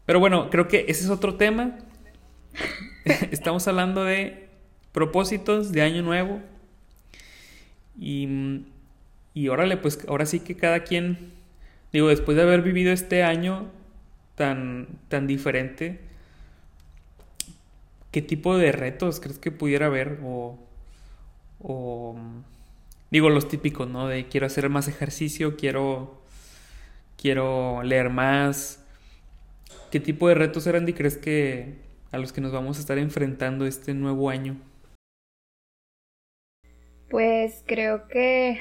Pero 0.06 0.20
bueno, 0.20 0.52
creo 0.52 0.68
que 0.68 0.86
ese 0.88 1.04
es 1.04 1.10
otro 1.10 1.34
tema. 1.34 1.80
Estamos 3.32 3.68
hablando 3.68 4.04
de 4.04 4.50
propósitos 4.92 5.72
de 5.72 5.82
año 5.82 6.04
nuevo. 6.04 6.42
Y, 8.00 8.68
y 9.34 9.48
órale, 9.48 9.78
pues 9.78 10.06
ahora 10.08 10.28
sí 10.28 10.42
que 10.42 10.56
cada 10.56 10.84
quien, 10.84 11.34
digo, 11.92 12.10
después 12.10 12.38
de 12.38 12.44
haber 12.44 12.62
vivido 12.62 12.92
este 12.92 13.24
año 13.24 13.72
tan, 14.36 14.88
tan 15.08 15.26
diferente, 15.26 16.02
¿qué 18.12 18.22
tipo 18.22 18.60
de 18.60 18.72
retos 18.72 19.20
crees 19.20 19.40
que 19.40 19.50
pudiera 19.50 19.88
haber? 19.88 20.20
O, 20.24 20.60
o 21.60 22.16
digo, 23.16 23.30
los 23.30 23.48
típicos, 23.48 23.88
¿no? 23.88 24.10
De 24.10 24.28
quiero 24.28 24.46
hacer 24.46 24.68
más 24.68 24.90
ejercicio, 24.90 25.56
quiero, 25.56 26.22
quiero 27.18 27.82
leer 27.82 28.10
más. 28.10 28.86
¿Qué 29.90 30.02
tipo 30.02 30.28
de 30.28 30.36
retos, 30.36 30.68
eran 30.68 30.86
y 30.90 30.92
crees 30.92 31.16
que 31.16 31.76
a 32.12 32.18
los 32.18 32.34
que 32.34 32.42
nos 32.42 32.52
vamos 32.52 32.76
a 32.76 32.82
estar 32.82 32.98
enfrentando 32.98 33.66
este 33.66 33.94
nuevo 33.94 34.30
año? 34.30 34.58
Pues 37.10 37.64
creo 37.66 38.10
que 38.10 38.60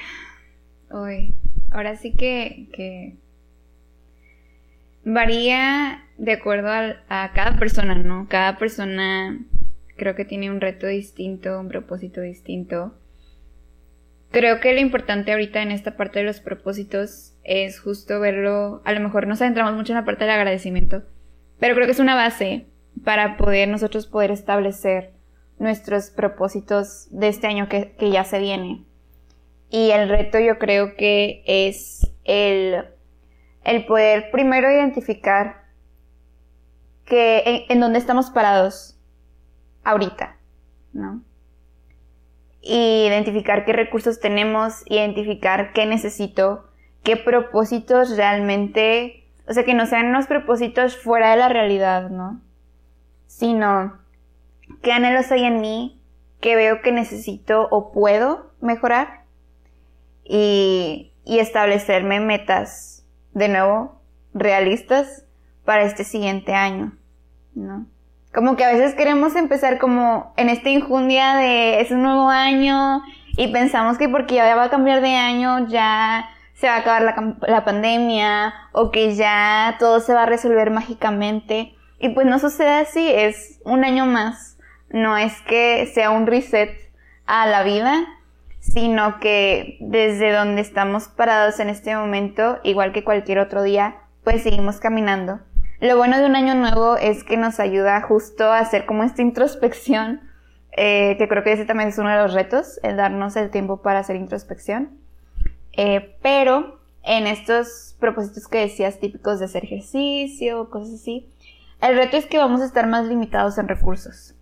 hoy, 0.89 1.35
ahora 1.73 1.97
sí 1.97 2.15
que, 2.15 2.69
que 2.73 3.17
varía 5.05 6.07
de 6.17 6.33
acuerdo 6.33 6.69
a, 6.71 7.33
cada 7.35 7.59
persona, 7.59 7.97
¿no? 7.97 8.29
Cada 8.29 8.57
persona 8.57 9.45
creo 9.97 10.15
que 10.15 10.25
tiene 10.25 10.49
un 10.49 10.61
reto 10.61 10.87
distinto, 10.87 11.59
un 11.59 11.67
propósito 11.67 12.21
distinto. 12.21 12.95
Creo 14.35 14.59
que 14.59 14.75
lo 14.75 14.81
importante 14.81 15.31
ahorita 15.31 15.63
en 15.63 15.71
esta 15.71 15.97
parte 15.97 16.19
de 16.19 16.25
los 16.25 16.41
propósitos 16.41 17.37
es 17.45 17.79
justo 17.79 18.19
verlo, 18.19 18.83
a 18.85 18.93
lo 18.93 18.99
mejor 18.99 19.29
nos 19.29 19.41
adentramos 19.41 19.75
mucho 19.75 19.93
en 19.93 19.99
la 19.99 20.05
parte 20.05 20.25
del 20.25 20.35
agradecimiento, 20.35 21.05
pero 21.61 21.77
creo 21.77 21.87
que 21.87 21.93
es 21.93 22.01
una 22.01 22.17
base 22.17 22.67
para 23.05 23.37
poder 23.37 23.69
nosotros 23.69 24.09
poder 24.09 24.33
establecer 24.33 25.13
nuestros 25.61 26.11
propósitos 26.11 27.07
de 27.13 27.29
este 27.29 27.47
año 27.47 27.69
que, 27.69 27.95
ya 28.11 28.25
se 28.25 28.41
viene. 28.41 28.85
Y 29.71 29.93
el 29.93 30.09
reto 30.09 30.41
yo 30.41 30.59
creo 30.59 30.97
que 30.97 31.45
es 31.47 32.11
el 32.25 32.85
el 33.63 33.87
poder 33.87 34.33
primero 34.33 34.69
identificar 34.69 35.65
que 37.05 37.67
en, 37.69 37.79
dónde 37.79 38.01
estamos 38.01 38.31
parados 38.31 38.99
ahorita, 39.85 40.39
¿no? 40.93 41.23
Y 42.67 43.07
identificar 43.07 43.67
qué 43.67 43.75
recursos 43.75 44.21
tenemos, 44.21 44.85
identificar 44.87 45.73
qué 45.75 45.85
necesito, 45.85 46.65
qué 47.03 47.17
propósitos 47.17 48.17
realmente, 48.17 49.27
o 49.47 49.53
sea, 49.53 49.65
que 49.65 49.75
no 49.75 49.85
sean 49.85 50.07
unos 50.07 50.27
propósitos 50.27 50.97
fuera 50.97 51.31
de 51.31 51.37
la 51.37 51.51
realidad, 51.51 52.09
¿no? 52.09 52.41
Sino 53.27 53.99
qué 54.83 54.93
anhelos 54.93 55.31
hay 55.31 55.45
en 55.45 55.61
mí, 55.61 56.01
qué 56.41 56.57
veo 56.57 56.81
que 56.81 56.91
necesito 56.91 57.69
o 57.71 57.93
puedo 57.93 58.51
mejorar 58.63 59.25
y, 60.25 61.13
y 61.27 61.41
establecerme 61.41 62.21
metas 62.21 63.05
de 63.35 63.51
nuevo, 63.51 64.01
realistas 64.33 65.27
para 65.67 65.83
este 65.83 66.05
siguiente 66.05 66.55
año, 66.55 66.97
¿no? 67.55 67.87
Como 68.35 68.57
que 68.57 68.65
a 68.65 68.73
veces 68.73 68.95
queremos 68.95 69.37
empezar 69.37 69.79
como 69.79 70.33
en 70.37 70.49
esta 70.49 70.69
injundia 70.69 71.37
de 71.37 71.81
es 71.81 71.93
un 71.93 72.03
nuevo 72.03 72.29
año 72.29 73.03
y 73.37 73.49
pensamos 73.53 73.97
que 73.97 74.09
porque 74.09 74.35
ya 74.35 74.57
va 74.57 74.65
a 74.65 74.71
cambiar 74.71 75.01
de 75.01 75.15
año 75.15 75.69
ya 75.69 76.29
se 76.55 76.67
va 76.67 76.75
a 76.75 76.79
acabar 76.79 77.03
la, 77.03 77.37
la 77.47 77.65
pandemia 77.65 78.55
o 78.73 78.91
que 78.91 79.15
ya 79.15 79.77
todo 79.79 80.01
se 80.01 80.15
va 80.15 80.25
a 80.25 80.27
resolver 80.27 80.71
mágicamente. 80.71 81.75
Y 82.01 82.09
pues 82.11 82.27
no 82.27 82.39
sucede 82.39 82.75
así, 82.75 83.09
es 83.09 83.61
un 83.65 83.85
año 83.85 84.05
más. 84.05 84.59
No 84.91 85.17
es 85.17 85.41
que 85.43 85.91
sea 85.95 86.11
un 86.11 86.27
reset 86.27 86.71
a 87.27 87.47
la 87.47 87.63
vida, 87.63 88.05
sino 88.59 89.21
que 89.21 89.79
desde 89.81 90.33
donde 90.33 90.61
estamos 90.61 91.09
parados 91.09 91.61
en 91.61 91.69
este 91.69 91.97
momento, 91.97 92.59
igual 92.65 92.93
que 92.93 93.05
cualquier 93.05 93.39
otro 93.39 93.63
día, 93.63 93.97
pues 94.25 94.43
seguimos 94.43 94.81
caminando. 94.81 95.41
Lo 95.81 95.97
bueno 95.97 96.19
de 96.19 96.27
un 96.27 96.37
año 96.37 96.55
nuevo 96.55 96.97
es 96.97 97.25
que 97.25 97.37
nos 97.37 97.61
ayuda 97.61 98.01
justo 98.03 98.45
a 98.45 98.59
hacer 98.59 98.87
como 98.87 99.03
esta 99.03 99.23
introspección, 99.23 100.21
eh, 100.77 101.17
que 101.19 101.29
creo 101.29 101.45
que 101.45 101.53
ese 101.53 101.65
también 101.65 101.89
es 101.89 101.99
uno 101.99 102.11
de 102.11 102.17
los 102.17 102.33
retos, 102.33 102.81
el 102.83 102.97
darnos 102.97 103.37
el 103.37 103.51
tiempo 103.51 103.83
para 103.83 104.01
hacer 104.01 104.17
introspección. 104.17 104.99
Eh, 105.73 106.17
pero 106.23 106.81
en 107.03 107.27
estos 107.27 107.97
propósitos 108.01 108.49
que 108.49 108.59
decías 108.59 109.01
típicos 109.01 109.39
de 109.39 109.47
hacer 109.47 109.65
ejercicio, 109.65 110.71
cosas 110.71 110.95
así, 110.95 111.29
el 111.81 111.97
reto 111.97 112.17
es 112.17 112.27
que 112.27 112.39
vamos 112.39 112.61
a 112.61 112.67
estar 112.67 112.87
más 112.87 113.07
limitados 113.07 113.59
en 113.59 113.69
recursos. 113.69 114.35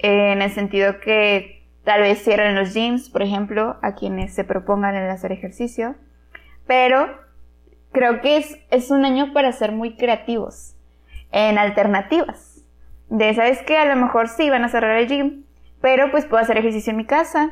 en 0.00 0.42
el 0.42 0.52
sentido 0.52 1.00
que 1.00 1.58
Tal 1.88 2.02
vez 2.02 2.22
cierren 2.22 2.54
los 2.54 2.74
gyms, 2.74 3.08
por 3.08 3.22
ejemplo, 3.22 3.78
a 3.80 3.94
quienes 3.94 4.34
se 4.34 4.44
propongan 4.44 4.94
el 4.94 5.08
hacer 5.08 5.32
ejercicio. 5.32 5.94
Pero 6.66 7.08
creo 7.92 8.20
que 8.20 8.36
es, 8.36 8.58
es 8.70 8.90
un 8.90 9.04
año 9.04 9.32
para 9.32 9.52
ser 9.52 9.72
muy 9.72 9.96
creativos 9.96 10.74
en 11.32 11.58
alternativas. 11.58 12.62
De, 13.08 13.34
¿sabes 13.34 13.62
que 13.62 13.76
A 13.76 13.86
lo 13.86 13.96
mejor 13.96 14.28
sí 14.28 14.50
van 14.50 14.64
a 14.64 14.68
cerrar 14.68 14.96
el 14.98 15.08
gym, 15.08 15.44
pero 15.80 16.10
pues 16.10 16.26
puedo 16.26 16.42
hacer 16.42 16.58
ejercicio 16.58 16.90
en 16.90 16.96
mi 16.96 17.06
casa 17.06 17.50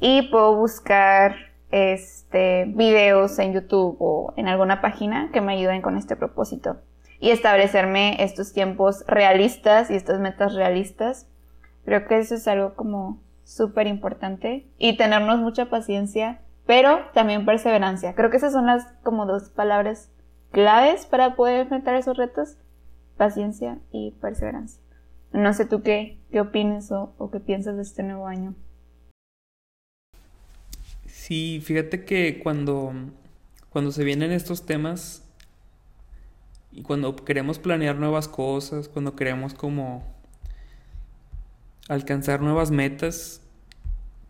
y 0.00 0.22
puedo 0.30 0.56
buscar 0.56 1.36
este, 1.70 2.64
videos 2.68 3.38
en 3.38 3.52
YouTube 3.52 3.96
o 4.00 4.32
en 4.36 4.48
alguna 4.48 4.80
página 4.80 5.30
que 5.32 5.40
me 5.40 5.52
ayuden 5.54 5.82
con 5.82 5.96
este 5.96 6.16
propósito 6.16 6.78
y 7.20 7.30
establecerme 7.30 8.22
estos 8.22 8.52
tiempos 8.52 9.04
realistas 9.06 9.90
y 9.90 9.94
estas 9.94 10.20
metas 10.20 10.54
realistas. 10.54 11.26
Creo 11.84 12.06
que 12.06 12.18
eso 12.18 12.34
es 12.34 12.46
algo 12.46 12.74
como 12.74 13.20
súper 13.44 13.86
importante 13.86 14.66
y 14.78 14.96
tenernos 14.96 15.38
mucha 15.38 15.66
paciencia, 15.66 16.40
pero 16.68 17.00
también 17.14 17.46
perseverancia. 17.46 18.14
Creo 18.14 18.28
que 18.28 18.36
esas 18.36 18.52
son 18.52 18.66
las 18.66 18.84
como 19.02 19.24
dos 19.24 19.48
palabras 19.48 20.10
claves 20.50 21.06
para 21.06 21.34
poder 21.34 21.62
enfrentar 21.62 21.94
esos 21.94 22.18
retos, 22.18 22.58
paciencia 23.16 23.78
y 23.90 24.10
perseverancia. 24.20 24.82
No 25.32 25.54
sé 25.54 25.64
tú 25.64 25.82
qué, 25.82 26.20
qué 26.30 26.42
opines 26.42 26.92
o, 26.92 27.14
o 27.16 27.30
qué 27.30 27.40
piensas 27.40 27.76
de 27.76 27.82
este 27.82 28.02
nuevo 28.02 28.26
año. 28.26 28.54
Sí, 31.06 31.62
fíjate 31.64 32.04
que 32.04 32.38
cuando, 32.42 32.92
cuando 33.70 33.90
se 33.90 34.04
vienen 34.04 34.30
estos 34.30 34.66
temas 34.66 35.26
y 36.70 36.82
cuando 36.82 37.16
queremos 37.16 37.58
planear 37.58 37.96
nuevas 37.96 38.28
cosas, 38.28 38.90
cuando 38.90 39.16
queremos 39.16 39.54
como 39.54 40.04
alcanzar 41.88 42.42
nuevas 42.42 42.70
metas, 42.70 43.40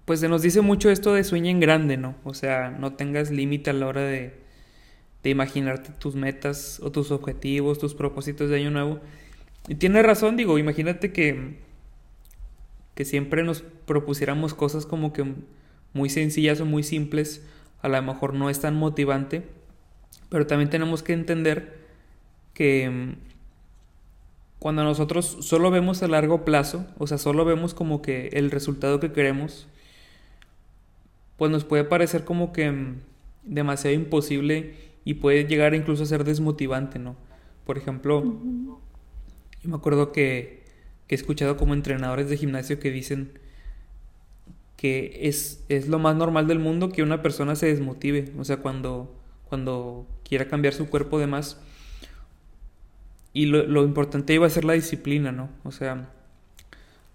pues 0.08 0.20
se 0.20 0.28
nos 0.30 0.40
dice 0.40 0.62
mucho 0.62 0.88
esto 0.88 1.12
de 1.12 1.22
sueña 1.22 1.50
en 1.50 1.60
grande, 1.60 1.98
¿no? 1.98 2.14
O 2.24 2.32
sea, 2.32 2.70
no 2.70 2.94
tengas 2.94 3.30
límite 3.30 3.68
a 3.68 3.74
la 3.74 3.86
hora 3.86 4.00
de, 4.00 4.32
de 5.22 5.28
imaginarte 5.28 5.90
tus 5.98 6.14
metas 6.14 6.80
o 6.82 6.90
tus 6.90 7.10
objetivos, 7.10 7.78
tus 7.78 7.92
propósitos 7.92 8.48
de 8.48 8.56
año 8.56 8.70
nuevo. 8.70 9.00
Y 9.68 9.74
tiene 9.74 10.02
razón, 10.02 10.38
digo, 10.38 10.58
imagínate 10.58 11.12
que, 11.12 11.58
que 12.94 13.04
siempre 13.04 13.42
nos 13.42 13.60
propusiéramos 13.60 14.54
cosas 14.54 14.86
como 14.86 15.12
que 15.12 15.26
muy 15.92 16.08
sencillas 16.08 16.58
o 16.62 16.64
muy 16.64 16.84
simples, 16.84 17.44
a 17.82 17.88
lo 17.88 18.00
mejor 18.00 18.32
no 18.32 18.48
es 18.48 18.60
tan 18.60 18.76
motivante, 18.76 19.46
pero 20.30 20.46
también 20.46 20.70
tenemos 20.70 21.02
que 21.02 21.12
entender 21.12 21.80
que 22.54 23.14
cuando 24.58 24.84
nosotros 24.84 25.36
solo 25.42 25.70
vemos 25.70 26.02
a 26.02 26.08
largo 26.08 26.46
plazo, 26.46 26.86
o 26.96 27.06
sea, 27.06 27.18
solo 27.18 27.44
vemos 27.44 27.74
como 27.74 28.00
que 28.00 28.28
el 28.28 28.50
resultado 28.50 29.00
que 29.00 29.12
queremos, 29.12 29.68
pues 31.38 31.50
nos 31.50 31.64
puede 31.64 31.84
parecer 31.84 32.24
como 32.24 32.52
que 32.52 32.70
mm, 32.70 33.00
demasiado 33.44 33.96
imposible 33.96 34.74
y 35.04 35.14
puede 35.14 35.46
llegar 35.46 35.74
incluso 35.74 36.02
a 36.02 36.06
ser 36.06 36.24
desmotivante, 36.24 36.98
¿no? 36.98 37.16
Por 37.64 37.78
ejemplo, 37.78 38.22
yo 38.22 39.70
me 39.70 39.76
acuerdo 39.76 40.12
que, 40.12 40.64
que, 41.06 41.14
he 41.14 41.16
escuchado 41.16 41.56
como 41.56 41.72
entrenadores 41.72 42.28
de 42.28 42.36
gimnasio 42.36 42.78
que 42.78 42.90
dicen 42.90 43.38
que 44.76 45.20
es, 45.22 45.64
es 45.68 45.88
lo 45.88 45.98
más 45.98 46.16
normal 46.16 46.46
del 46.46 46.58
mundo 46.58 46.90
que 46.90 47.02
una 47.02 47.22
persona 47.22 47.56
se 47.56 47.66
desmotive, 47.66 48.32
o 48.38 48.44
sea, 48.44 48.58
cuando, 48.58 49.16
cuando 49.48 50.06
quiera 50.24 50.48
cambiar 50.48 50.74
su 50.74 50.88
cuerpo 50.88 51.18
de 51.18 51.26
más 51.26 51.60
y 53.32 53.46
lo, 53.46 53.84
importante 53.84 54.34
iba 54.34 54.46
a 54.46 54.50
ser 54.50 54.64
la 54.64 54.72
disciplina, 54.72 55.32
¿no? 55.32 55.48
O 55.62 55.70
sea, 55.70 56.10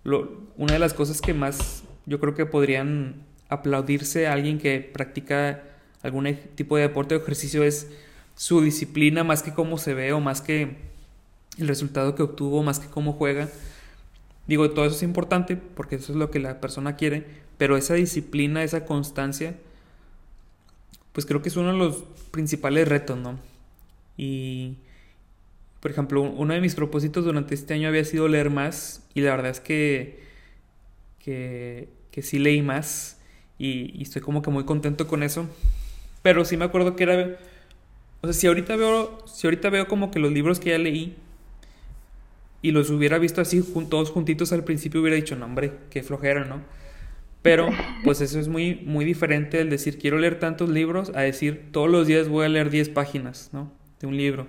una 0.03 0.73
de 0.73 0.79
las 0.79 0.93
cosas 0.93 1.21
que 1.21 1.33
más 1.33 1.83
yo 2.05 2.19
creo 2.19 2.33
que 2.33 2.45
podrían 2.45 3.23
aplaudirse 3.49 4.27
a 4.27 4.33
alguien 4.33 4.57
que 4.59 4.79
practica 4.79 5.63
algún 6.01 6.37
tipo 6.55 6.75
de 6.75 6.83
deporte 6.83 7.15
o 7.15 7.21
ejercicio 7.21 7.63
es 7.63 7.87
su 8.35 8.61
disciplina 8.61 9.23
más 9.23 9.43
que 9.43 9.53
cómo 9.53 9.77
se 9.77 9.93
ve 9.93 10.11
o 10.11 10.19
más 10.19 10.41
que 10.41 10.75
el 11.57 11.67
resultado 11.67 12.15
que 12.15 12.23
obtuvo, 12.23 12.63
más 12.63 12.79
que 12.79 12.87
cómo 12.87 13.13
juega. 13.13 13.49
Digo, 14.47 14.69
todo 14.71 14.85
eso 14.85 14.95
es 14.95 15.03
importante 15.03 15.55
porque 15.55 15.95
eso 15.95 16.11
es 16.11 16.17
lo 16.17 16.29
que 16.29 16.39
la 16.39 16.59
persona 16.59 16.95
quiere, 16.95 17.25
pero 17.57 17.77
esa 17.77 17.93
disciplina, 17.93 18.63
esa 18.63 18.85
constancia, 18.85 19.55
pues 21.13 21.25
creo 21.25 21.41
que 21.41 21.49
es 21.49 21.55
uno 21.55 21.71
de 21.71 21.77
los 21.77 22.03
principales 22.31 22.87
retos, 22.87 23.17
¿no? 23.17 23.39
Y, 24.17 24.77
por 25.79 25.91
ejemplo, 25.91 26.21
uno 26.21 26.53
de 26.53 26.61
mis 26.61 26.75
propósitos 26.75 27.23
durante 27.23 27.55
este 27.55 27.73
año 27.73 27.87
había 27.87 28.03
sido 28.03 28.27
leer 28.27 28.49
más 28.49 29.07
y 29.13 29.21
la 29.21 29.31
verdad 29.31 29.51
es 29.51 29.59
que, 29.59 30.23
que, 31.19 31.89
que 32.11 32.21
sí 32.21 32.39
leí 32.39 32.61
más 32.61 33.19
y, 33.63 33.97
y 33.97 34.03
estoy 34.03 34.21
como 34.21 34.41
que 34.41 34.51
muy 34.51 34.65
contento 34.65 35.07
con 35.07 35.23
eso. 35.23 35.47
Pero 36.21 36.45
sí 36.45 36.57
me 36.57 36.65
acuerdo 36.65 36.95
que 36.95 37.03
era... 37.03 37.37
O 38.21 38.27
sea, 38.27 38.33
si 38.33 38.47
ahorita 38.47 38.75
veo, 38.75 39.23
si 39.27 39.47
ahorita 39.47 39.69
veo 39.69 39.87
como 39.87 40.11
que 40.11 40.19
los 40.19 40.31
libros 40.31 40.59
que 40.59 40.69
ya 40.69 40.77
leí 40.77 41.15
y 42.61 42.71
los 42.71 42.89
hubiera 42.89 43.19
visto 43.19 43.41
así 43.41 43.61
todos 43.89 44.09
juntitos 44.09 44.53
al 44.53 44.63
principio 44.63 45.01
hubiera 45.01 45.17
dicho, 45.17 45.35
no 45.35 45.45
hombre, 45.45 45.73
qué 45.89 46.01
flojera, 46.01 46.45
¿no? 46.45 46.61
Pero 47.41 47.69
pues 48.05 48.21
eso 48.21 48.39
es 48.39 48.47
muy, 48.47 48.75
muy 48.85 49.05
diferente 49.05 49.59
el 49.59 49.69
decir 49.69 49.99
quiero 49.99 50.17
leer 50.17 50.39
tantos 50.39 50.69
libros 50.69 51.11
a 51.13 51.21
decir 51.21 51.69
todos 51.71 51.89
los 51.89 52.07
días 52.07 52.29
voy 52.29 52.45
a 52.45 52.49
leer 52.49 52.69
10 52.69 52.89
páginas, 52.89 53.49
¿no? 53.51 53.71
De 53.99 54.07
un 54.07 54.17
libro. 54.17 54.47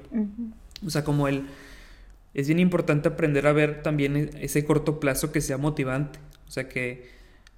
O 0.86 0.90
sea, 0.90 1.04
como 1.04 1.28
el... 1.28 1.44
Es 2.32 2.48
bien 2.48 2.58
importante 2.58 3.08
aprender 3.08 3.46
a 3.46 3.52
ver 3.52 3.82
también 3.82 4.16
e, 4.16 4.30
ese 4.40 4.64
corto 4.64 4.98
plazo 4.98 5.30
que 5.30 5.40
sea 5.40 5.56
motivante. 5.56 6.18
O 6.48 6.50
sea, 6.50 6.68
que, 6.68 7.08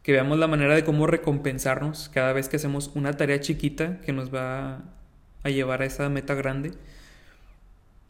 que 0.07 0.13
veamos 0.13 0.39
la 0.39 0.47
manera 0.47 0.77
de 0.77 0.85
cómo 0.85 1.09
recompensarnos 1.09 2.09
cada 2.15 2.33
vez 2.33 2.49
que 2.49 2.55
hacemos 2.55 2.93
una 2.95 3.15
tarea 3.15 3.41
chiquita 3.41 4.01
que 4.03 4.13
nos 4.13 4.33
va 4.33 4.85
a 5.43 5.51
llevar 5.51 5.83
a 5.83 5.85
esa 5.85 6.09
meta 6.09 6.35
grande. 6.35 6.75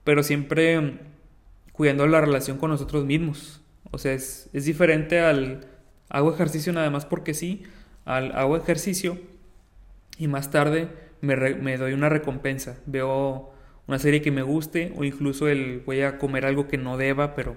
Pero 0.05 0.23
siempre 0.23 0.99
cuidando 1.73 2.07
la 2.07 2.21
relación 2.21 2.59
con 2.59 2.69
nosotros 2.69 3.07
mismos. 3.07 3.63
O 3.93 3.97
sea, 3.97 4.13
es, 4.13 4.51
es 4.53 4.67
diferente 4.67 5.21
al 5.21 5.69
hago 6.11 6.35
ejercicio 6.35 6.71
nada 6.75 6.91
más 6.91 7.07
porque 7.07 7.33
sí, 7.33 7.63
al 8.05 8.33
hago 8.33 8.59
ejercicio 8.59 9.19
y 10.19 10.29
más 10.29 10.51
tarde 10.51 10.91
me, 11.23 11.35
me, 11.55 11.79
doy 11.79 11.95
una 11.95 12.11
recompensa. 12.11 12.77
Veo 12.85 13.55
una 13.87 13.99
serie 13.99 14.21
que 14.21 14.31
me 14.31 14.43
guste 14.43 14.93
o 14.97 15.05
incluso 15.05 15.49
el 15.49 15.81
voy 15.87 16.03
a 16.03 16.19
comer 16.19 16.45
algo 16.45 16.69
que 16.69 16.77
no 16.77 16.99
deba, 16.99 17.35
pero 17.35 17.57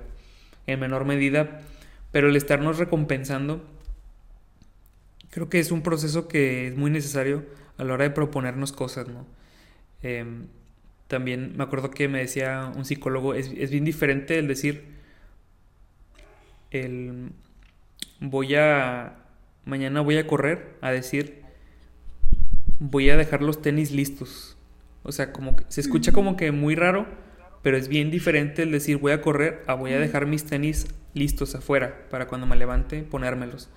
en 0.66 0.80
menor 0.80 1.04
medida. 1.04 1.60
Pero 2.14 2.30
el 2.30 2.38
estarnos 2.38 2.78
recompensando 2.78 3.78
creo 5.30 5.50
que 5.50 5.60
es 5.60 5.72
un 5.72 5.82
proceso 5.82 6.28
que 6.28 6.68
es 6.68 6.76
muy 6.76 6.92
necesario 6.92 7.46
a 7.78 7.84
la 7.84 7.94
hora 7.94 8.04
de 8.04 8.12
proponernos 8.12 8.72
cosas, 8.72 9.08
¿no? 9.08 9.26
Eh, 10.04 10.26
también 11.08 11.58
me 11.58 11.64
acuerdo 11.64 11.90
que 11.92 12.08
me 12.08 12.20
decía 12.20 12.72
un 12.76 12.86
psicólogo, 12.86 13.34
es, 13.34 13.52
es 13.58 13.72
bien 13.72 13.86
diferente 13.86 14.38
el 14.38 14.48
decir, 14.48 14.86
el 16.72 17.32
voy 18.20 18.56
a, 18.56 19.16
mañana 19.66 20.02
voy 20.02 20.18
a 20.18 20.28
correr, 20.28 20.76
a 20.82 20.92
decir, 20.92 21.42
voy 22.80 23.10
a 23.10 23.18
dejar 23.18 23.42
los 23.42 23.62
tenis 23.62 23.92
listos. 23.92 24.58
O 25.04 25.12
sea, 25.12 25.32
como 25.32 25.56
que 25.56 25.66
se 25.70 25.82
escucha 25.82 26.12
como 26.12 26.36
que 26.36 26.52
muy 26.52 26.76
raro, 26.76 27.08
pero 27.62 27.78
es 27.78 27.88
bien 27.88 28.12
diferente 28.12 28.64
el 28.64 28.72
decir 28.72 28.98
voy 28.98 29.12
a 29.12 29.22
correr 29.22 29.64
a 29.68 29.74
voy 29.74 29.94
a 29.94 30.00
dejar 30.00 30.26
mis 30.26 30.46
tenis 30.46 30.88
listos 31.14 31.56
afuera 31.56 32.06
para 32.10 32.28
cuando 32.28 32.48
me 32.48 32.56
levante 32.56 33.04
ponérmelos. 33.04 33.70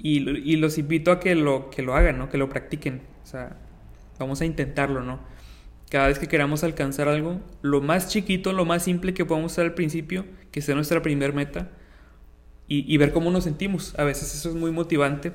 Y, 0.00 0.20
los 0.56 0.78
invito 0.78 1.10
a 1.10 1.18
que 1.18 1.34
lo, 1.34 1.70
que 1.70 1.82
lo 1.82 1.94
hagan, 1.94 2.18
¿no? 2.18 2.28
Que 2.28 2.38
lo 2.38 2.48
practiquen. 2.48 3.02
O 3.24 3.26
sea, 3.26 3.56
vamos 4.18 4.40
a 4.40 4.44
intentarlo, 4.44 5.02
¿no? 5.02 5.18
cada 5.90 6.08
vez 6.08 6.18
que 6.18 6.28
queramos 6.28 6.64
alcanzar 6.64 7.08
algo, 7.08 7.40
lo 7.62 7.80
más 7.80 8.08
chiquito, 8.08 8.52
lo 8.52 8.64
más 8.64 8.82
simple 8.82 9.14
que 9.14 9.24
podamos 9.24 9.52
hacer 9.52 9.64
al 9.64 9.74
principio, 9.74 10.26
que 10.50 10.60
sea 10.60 10.74
nuestra 10.74 11.02
primer 11.02 11.32
meta, 11.32 11.70
y, 12.70 12.94
ver 12.98 13.12
cómo 13.12 13.30
nos 13.30 13.44
sentimos. 13.44 13.98
A 13.98 14.04
veces 14.04 14.34
eso 14.34 14.50
es 14.50 14.54
muy 14.54 14.70
motivante. 14.70 15.32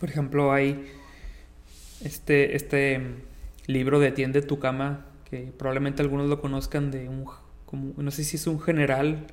Por 0.00 0.08
ejemplo, 0.08 0.52
hay 0.52 0.90
este, 2.02 2.56
este 2.56 3.00
libro 3.68 4.00
de 4.00 4.10
Tiende 4.10 4.42
tu 4.42 4.58
cama, 4.58 5.06
que 5.30 5.52
probablemente 5.56 6.02
algunos 6.02 6.28
lo 6.28 6.40
conozcan, 6.40 6.90
de 6.90 7.08
un, 7.08 7.26
no 7.96 8.10
sé 8.10 8.24
si 8.24 8.38
es 8.38 8.48
un 8.48 8.60
general 8.60 9.28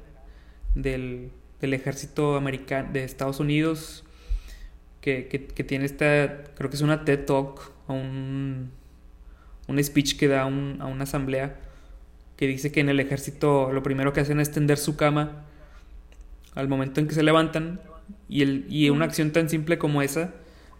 del, 0.75 1.31
del 1.59 1.73
ejército 1.73 2.35
americano 2.35 2.89
de 2.93 3.03
Estados 3.05 3.39
Unidos, 3.39 4.05
que, 5.01 5.27
que, 5.27 5.47
que 5.47 5.63
tiene 5.63 5.85
esta, 5.85 6.43
creo 6.55 6.69
que 6.69 6.75
es 6.75 6.81
una 6.81 7.05
TED 7.05 7.25
Talk 7.25 7.71
o 7.88 7.93
un 7.93 8.71
un 9.69 9.81
speech 9.83 10.17
que 10.17 10.27
da 10.27 10.41
a 10.41 10.45
una 10.47 11.03
asamblea 11.03 11.55
que 12.35 12.47
dice 12.47 12.71
que 12.71 12.79
en 12.79 12.89
el 12.89 12.99
ejército 12.99 13.71
lo 13.71 13.83
primero 13.83 14.13
que 14.13 14.19
hacen 14.19 14.39
es 14.39 14.51
tender 14.51 14.77
su 14.77 14.95
cama 14.95 15.43
al 16.55 16.67
momento 16.67 16.99
en 16.99 17.07
que 17.07 17.13
se 17.13 17.21
levantan 17.21 17.79
y, 18.27 18.41
el, 18.41 18.65
y 18.67 18.89
una 18.89 19.05
acción 19.05 19.31
tan 19.31 19.47
simple 19.47 19.77
como 19.77 20.01
esa 20.01 20.33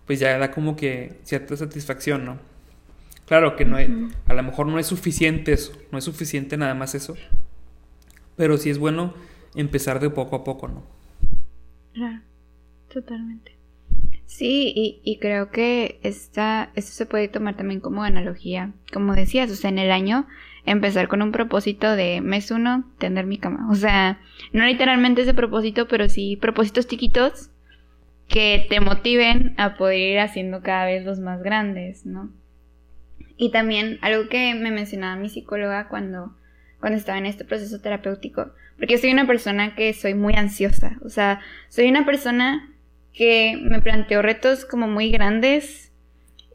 pues 0.08 0.20
ya 0.20 0.38
da 0.40 0.50
como 0.50 0.76
que 0.76 1.20
cierta 1.24 1.56
satisfacción, 1.56 2.26
¿no? 2.26 2.40
Claro 3.28 3.56
que 3.56 3.64
no 3.64 3.76
hay, 3.76 4.10
a 4.26 4.34
lo 4.34 4.42
mejor 4.42 4.66
no 4.66 4.80
es 4.80 4.88
suficiente 4.88 5.54
eso, 5.54 5.72
no 5.92 6.00
es 6.00 6.04
suficiente 6.04 6.58
nada 6.58 6.74
más 6.74 6.96
eso, 6.96 7.16
pero 8.36 8.58
sí 8.58 8.72
es 8.72 8.80
bueno 8.80 9.14
empezar 9.54 10.00
de 10.00 10.10
poco 10.10 10.36
a 10.36 10.44
poco, 10.44 10.68
¿no? 10.68 10.84
Claro, 11.94 12.22
totalmente. 12.92 13.59
Sí, 14.30 15.02
y, 15.04 15.18
creo 15.18 15.50
que 15.50 16.00
esta, 16.04 16.70
esto 16.76 16.92
se 16.92 17.08
puede 17.08 17.28
tomar 17.30 17.58
también 17.58 17.80
como 17.80 18.04
analogía. 18.04 18.74
Como 18.94 19.16
decías, 19.16 19.50
o 19.50 19.56
sea, 19.56 19.72
en 19.72 19.80
el 19.80 19.90
año 19.90 20.28
empezar 20.68 21.08
con 21.08 21.24
un 21.24 21.32
propósito 21.32 21.96
de 21.96 22.22
mes 22.22 22.52
uno, 22.52 22.86
tender 23.00 23.26
mi 23.26 23.40
cama. 23.40 23.68
O 23.72 23.76
sea, 23.76 24.20
no 24.54 24.64
literalmente 24.66 25.24
ese 25.24 25.34
propósito, 25.34 25.88
pero 25.88 26.08
sí 26.10 26.38
propósitos 26.40 26.88
chiquitos 26.88 27.50
que 28.28 28.68
te 28.70 28.80
motiven 28.82 29.56
a 29.58 29.78
poder 29.78 29.98
ir 29.98 30.20
haciendo 30.20 30.62
cada 30.62 30.86
vez 30.86 31.04
los 31.04 31.18
más 31.20 31.42
grandes, 31.42 32.06
¿no? 32.06 32.30
Y 33.36 33.50
también 33.50 33.98
algo 34.04 34.30
que 34.30 34.54
me 34.54 34.70
mencionaba 34.70 35.20
mi 35.20 35.30
psicóloga 35.30 35.88
cuando, 35.88 36.36
cuando 36.80 37.00
estaba 37.00 37.18
en 37.18 37.26
este 37.26 37.46
proceso 37.46 37.82
terapéutico, 37.82 38.52
porque 38.78 39.00
soy 39.00 39.12
una 39.12 39.26
persona 39.26 39.74
que 39.74 39.92
soy 39.94 40.14
muy 40.14 40.36
ansiosa, 40.36 41.00
o 41.04 41.10
sea, 41.10 41.42
soy 41.68 41.90
una 41.90 42.06
persona 42.06 42.76
que 43.20 43.60
me 43.62 43.82
planteo 43.82 44.22
retos 44.22 44.64
como 44.64 44.88
muy 44.88 45.12
grandes 45.12 45.92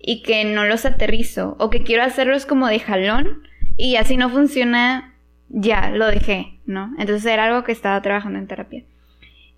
y 0.00 0.22
que 0.22 0.46
no 0.46 0.64
los 0.64 0.87
aterrizo 0.87 1.57
o 1.61 1.68
que 1.68 1.83
quiero 1.83 2.03
hacerlos 2.03 2.46
como 2.46 2.68
de 2.68 2.81
jalón 2.81 3.42
y 3.77 3.96
así 3.96 4.16
no 4.16 4.31
funciona, 4.31 5.14
ya 5.50 5.90
lo 5.90 6.07
dejé, 6.07 6.59
¿no? 6.64 6.94
Entonces 6.98 7.27
era 7.27 7.44
algo 7.44 7.64
que 7.64 7.72
estaba 7.72 8.00
trabajando 8.00 8.38
en 8.38 8.46
terapia. 8.46 8.83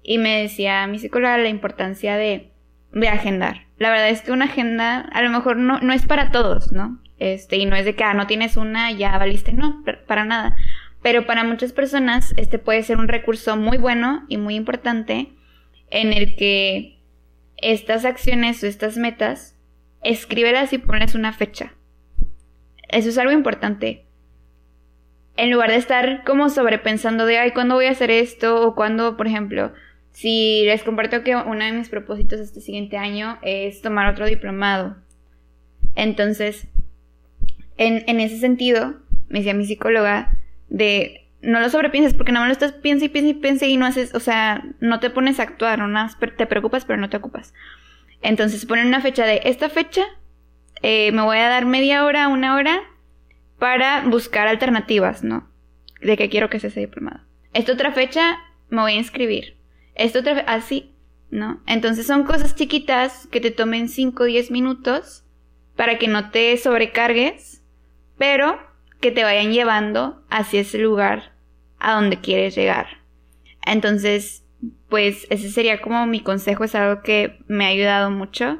Y 0.02 0.18
me 0.18 0.42
decía 0.42 0.84
mi 0.88 0.98
psicóloga 0.98 1.38
la 1.38 1.48
importancia 1.48 2.16
de, 2.16 2.50
de 2.90 3.08
agendar. 3.08 3.66
La 3.78 3.90
verdad 3.90 4.08
es 4.08 4.22
que 4.22 4.32
una 4.32 4.46
agenda 4.46 4.98
a 4.98 5.22
lo 5.22 5.30
mejor 5.30 5.58
no, 5.58 5.78
no 5.78 5.92
es 5.92 6.06
para 6.06 6.32
todos, 6.32 6.72
¿no? 6.72 7.00
Este, 7.20 7.56
y 7.56 7.66
no 7.66 7.76
es 7.76 7.84
de 7.84 7.94
que, 7.94 8.02
ah, 8.02 8.14
no 8.14 8.26
tienes 8.26 8.56
una, 8.56 8.90
ya 8.90 9.16
valiste, 9.16 9.52
no, 9.52 9.84
para 10.08 10.24
nada. 10.24 10.56
Pero 11.02 11.24
para 11.24 11.44
muchas 11.44 11.72
personas 11.72 12.34
este 12.36 12.58
puede 12.58 12.82
ser 12.82 12.96
un 12.96 13.06
recurso 13.06 13.56
muy 13.56 13.78
bueno 13.78 14.24
y 14.28 14.38
muy 14.38 14.56
importante 14.56 15.28
en 15.90 16.12
el 16.12 16.34
que 16.34 16.95
estas 17.56 18.04
acciones 18.04 18.62
o 18.62 18.66
estas 18.66 18.96
metas, 18.96 19.56
escríbelas 20.02 20.72
y 20.72 20.78
pones 20.78 21.14
una 21.14 21.32
fecha. 21.32 21.74
Eso 22.88 23.08
es 23.08 23.18
algo 23.18 23.32
importante. 23.32 24.04
En 25.36 25.50
lugar 25.50 25.70
de 25.70 25.76
estar 25.76 26.24
como 26.24 26.48
sobrepensando 26.48 27.26
de, 27.26 27.38
ay, 27.38 27.50
¿cuándo 27.50 27.74
voy 27.74 27.86
a 27.86 27.90
hacer 27.90 28.10
esto? 28.10 28.66
O 28.66 28.74
cuándo, 28.74 29.16
por 29.16 29.26
ejemplo, 29.26 29.72
si 30.12 30.64
les 30.64 30.82
comparto 30.82 31.22
que 31.22 31.36
uno 31.36 31.64
de 31.64 31.72
mis 31.72 31.88
propósitos 31.88 32.40
este 32.40 32.60
siguiente 32.60 32.96
año 32.96 33.38
es 33.42 33.82
tomar 33.82 34.08
otro 34.10 34.26
diplomado. 34.26 34.96
Entonces, 35.94 36.68
en, 37.76 38.02
en 38.06 38.20
ese 38.20 38.38
sentido, 38.38 38.94
me 39.28 39.40
decía 39.40 39.52
mi 39.52 39.66
psicóloga, 39.66 40.38
de 40.68 41.25
no 41.46 41.60
lo 41.60 41.70
sobrepienses 41.70 42.12
porque 42.12 42.32
nada 42.32 42.44
más 42.44 42.48
lo 42.48 42.66
estás 42.66 42.80
piensa 42.80 43.04
y 43.04 43.08
piensa 43.08 43.30
y 43.30 43.34
piensa 43.34 43.66
y 43.66 43.76
no 43.76 43.86
haces, 43.86 44.14
o 44.14 44.20
sea, 44.20 44.64
no 44.80 44.98
te 44.98 45.10
pones 45.10 45.38
a 45.38 45.44
actuar, 45.44 45.78
no 45.78 46.08
te 46.36 46.46
preocupas 46.46 46.84
pero 46.84 46.98
no 46.98 47.08
te 47.08 47.16
ocupas. 47.16 47.54
Entonces 48.20 48.66
ponen 48.66 48.88
una 48.88 49.00
fecha 49.00 49.24
de 49.24 49.42
esta 49.44 49.68
fecha, 49.68 50.02
eh, 50.82 51.12
me 51.12 51.22
voy 51.22 51.38
a 51.38 51.48
dar 51.48 51.64
media 51.64 52.04
hora, 52.04 52.26
una 52.26 52.56
hora 52.56 52.82
para 53.60 54.02
buscar 54.02 54.48
alternativas, 54.48 55.22
¿no? 55.22 55.48
De 56.00 56.16
que 56.16 56.28
quiero 56.28 56.50
que 56.50 56.58
sea 56.58 56.70
diplomado. 56.70 57.20
Esta 57.52 57.72
otra 57.72 57.92
fecha 57.92 58.38
me 58.68 58.82
voy 58.82 58.94
a 58.94 58.96
inscribir. 58.96 59.56
Esta 59.94 60.18
otra 60.18 60.40
así, 60.48 60.96
¿no? 61.30 61.62
Entonces 61.66 62.08
son 62.08 62.24
cosas 62.24 62.56
chiquitas 62.56 63.28
que 63.28 63.40
te 63.40 63.52
tomen 63.52 63.88
5 63.88 64.24
o 64.24 64.26
10 64.26 64.50
minutos 64.50 65.24
para 65.76 65.96
que 65.98 66.08
no 66.08 66.30
te 66.30 66.56
sobrecargues, 66.56 67.62
pero 68.18 68.58
que 69.00 69.12
te 69.12 69.22
vayan 69.22 69.52
llevando 69.52 70.24
hacia 70.28 70.62
ese 70.62 70.78
lugar 70.78 71.35
a 71.86 71.94
donde 71.94 72.20
quieres 72.20 72.56
llegar. 72.56 72.86
Entonces, 73.64 74.44
pues 74.88 75.26
ese 75.30 75.50
sería 75.50 75.80
como 75.80 76.04
mi 76.06 76.20
consejo, 76.20 76.64
es 76.64 76.74
algo 76.74 77.00
que 77.02 77.38
me 77.46 77.64
ha 77.64 77.68
ayudado 77.68 78.10
mucho 78.10 78.58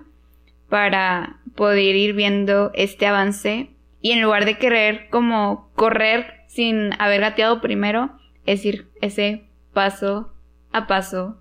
para, 0.69 1.41
poder 1.57 1.97
ir 1.97 2.15
viendo 2.15 2.71
este 2.75 3.07
avance 3.07 3.71
y 4.01 4.13
en 4.13 4.23
lugar 4.23 4.45
de 4.45 4.59
querer 4.59 5.09
como 5.11 5.71
correr 5.75 6.45
sin 6.47 6.93
haber 7.01 7.23
gateado 7.23 7.61
primero, 7.61 8.17
es 8.45 8.65
ir 8.65 8.89
ese 9.01 9.49
paso 9.73 10.33
a 10.71 10.87
paso 10.87 11.39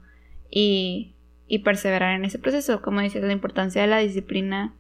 y, 0.50 1.14
y 1.48 1.60
perseverar 1.60 2.16
en 2.16 2.26
ese 2.26 2.40
proceso. 2.40 2.82
Como 2.82 3.02
dices, 3.02 3.22
la 3.24 3.34
importancia 3.34 3.82
de 3.82 3.88
la 3.88 4.00
disciplina 4.00 4.74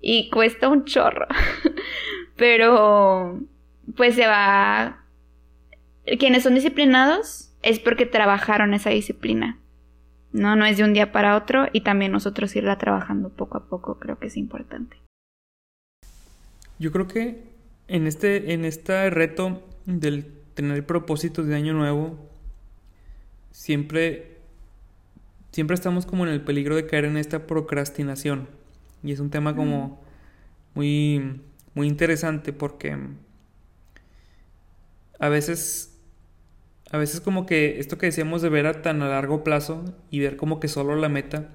y 0.00 0.28
cuesta 0.28 0.68
un 0.68 0.84
chorro, 0.84 1.26
pero 2.36 3.40
pues 3.96 4.14
se 4.14 4.26
va... 4.26 5.03
Quienes 6.18 6.42
son 6.42 6.54
disciplinados 6.54 7.50
es 7.62 7.78
porque 7.80 8.06
trabajaron 8.06 8.74
esa 8.74 8.90
disciplina. 8.90 9.58
No, 10.32 10.56
no 10.56 10.66
es 10.66 10.76
de 10.76 10.84
un 10.84 10.92
día 10.92 11.12
para 11.12 11.36
otro 11.36 11.68
y 11.72 11.82
también 11.82 12.12
nosotros 12.12 12.54
irla 12.56 12.76
trabajando 12.76 13.30
poco 13.30 13.56
a 13.56 13.68
poco 13.68 13.98
creo 13.98 14.18
que 14.18 14.26
es 14.26 14.36
importante. 14.36 14.96
Yo 16.78 16.90
creo 16.92 17.06
que 17.06 17.44
en 17.88 18.06
este, 18.06 18.52
en 18.52 18.64
este 18.64 19.10
reto 19.10 19.62
del 19.86 20.26
tener 20.54 20.84
propósitos 20.84 21.46
de 21.46 21.54
año 21.54 21.72
nuevo, 21.72 22.18
siempre, 23.52 24.38
siempre 25.52 25.74
estamos 25.74 26.04
como 26.04 26.26
en 26.26 26.32
el 26.32 26.42
peligro 26.42 26.76
de 26.76 26.86
caer 26.86 27.04
en 27.04 27.16
esta 27.16 27.46
procrastinación. 27.46 28.48
Y 29.02 29.12
es 29.12 29.20
un 29.20 29.30
tema 29.30 29.54
como 29.54 30.02
muy, 30.74 31.40
muy 31.74 31.86
interesante 31.86 32.52
porque 32.52 32.98
a 35.20 35.28
veces 35.28 35.93
a 36.94 36.96
veces 36.96 37.20
como 37.20 37.44
que 37.44 37.80
esto 37.80 37.98
que 37.98 38.06
decíamos 38.06 38.40
de 38.40 38.48
ver 38.48 38.68
a 38.68 38.80
tan 38.80 39.02
a 39.02 39.08
largo 39.08 39.42
plazo 39.42 39.84
y 40.10 40.20
ver 40.20 40.36
como 40.36 40.60
que 40.60 40.68
solo 40.68 40.94
la 40.94 41.08
meta 41.08 41.50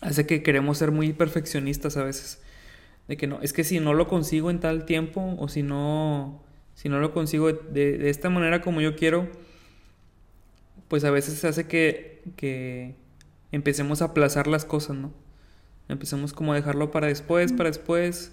hace 0.00 0.24
que 0.24 0.42
queremos 0.42 0.78
ser 0.78 0.92
muy 0.92 1.12
perfeccionistas 1.12 1.98
a 1.98 2.04
veces. 2.04 2.40
De 3.06 3.18
que 3.18 3.26
no, 3.26 3.38
es 3.42 3.52
que 3.52 3.64
si 3.64 3.80
no 3.80 3.92
lo 3.92 4.08
consigo 4.08 4.50
en 4.50 4.60
tal 4.60 4.86
tiempo 4.86 5.36
o 5.38 5.48
si 5.48 5.62
no, 5.62 6.42
si 6.74 6.88
no 6.88 7.00
lo 7.00 7.12
consigo 7.12 7.52
de, 7.52 8.08
esta 8.08 8.30
manera 8.30 8.62
como 8.62 8.80
yo 8.80 8.96
quiero, 8.96 9.28
pues 10.88 11.04
a 11.04 11.10
veces 11.10 11.44
hace 11.44 11.66
que, 11.66 12.22
que 12.36 12.94
empecemos 13.50 14.00
a 14.00 14.06
aplazar 14.06 14.46
las 14.46 14.64
cosas, 14.64 14.96
¿no? 14.96 15.12
Empecemos 15.90 16.32
como 16.32 16.54
a 16.54 16.56
dejarlo 16.56 16.90
para 16.90 17.08
después, 17.08 17.52
para 17.52 17.68
después, 17.68 18.32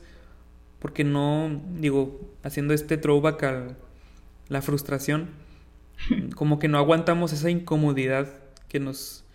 porque 0.79 1.03
no, 1.03 1.61
digo, 1.73 2.33
haciendo 2.43 2.73
este 2.73 2.95
throwback 2.95 3.43
a 3.43 3.67
la 4.47 4.61
frustración 4.61 5.48
como 6.35 6.59
que 6.59 6.67
no 6.67 6.77
aguantamos 6.77 7.33
esa 7.33 7.49
incomodidad 7.49 8.27
que 8.67 8.79
nos, 8.79 9.25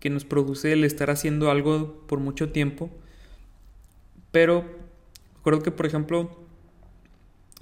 que 0.00 0.10
nos 0.10 0.24
produce 0.24 0.72
el 0.72 0.84
estar 0.84 1.10
haciendo 1.10 1.50
algo 1.50 2.04
por 2.06 2.20
mucho 2.20 2.50
tiempo. 2.50 2.90
Pero 4.30 4.64
recuerdo 5.36 5.62
que, 5.62 5.70
por 5.70 5.86
ejemplo, 5.86 6.38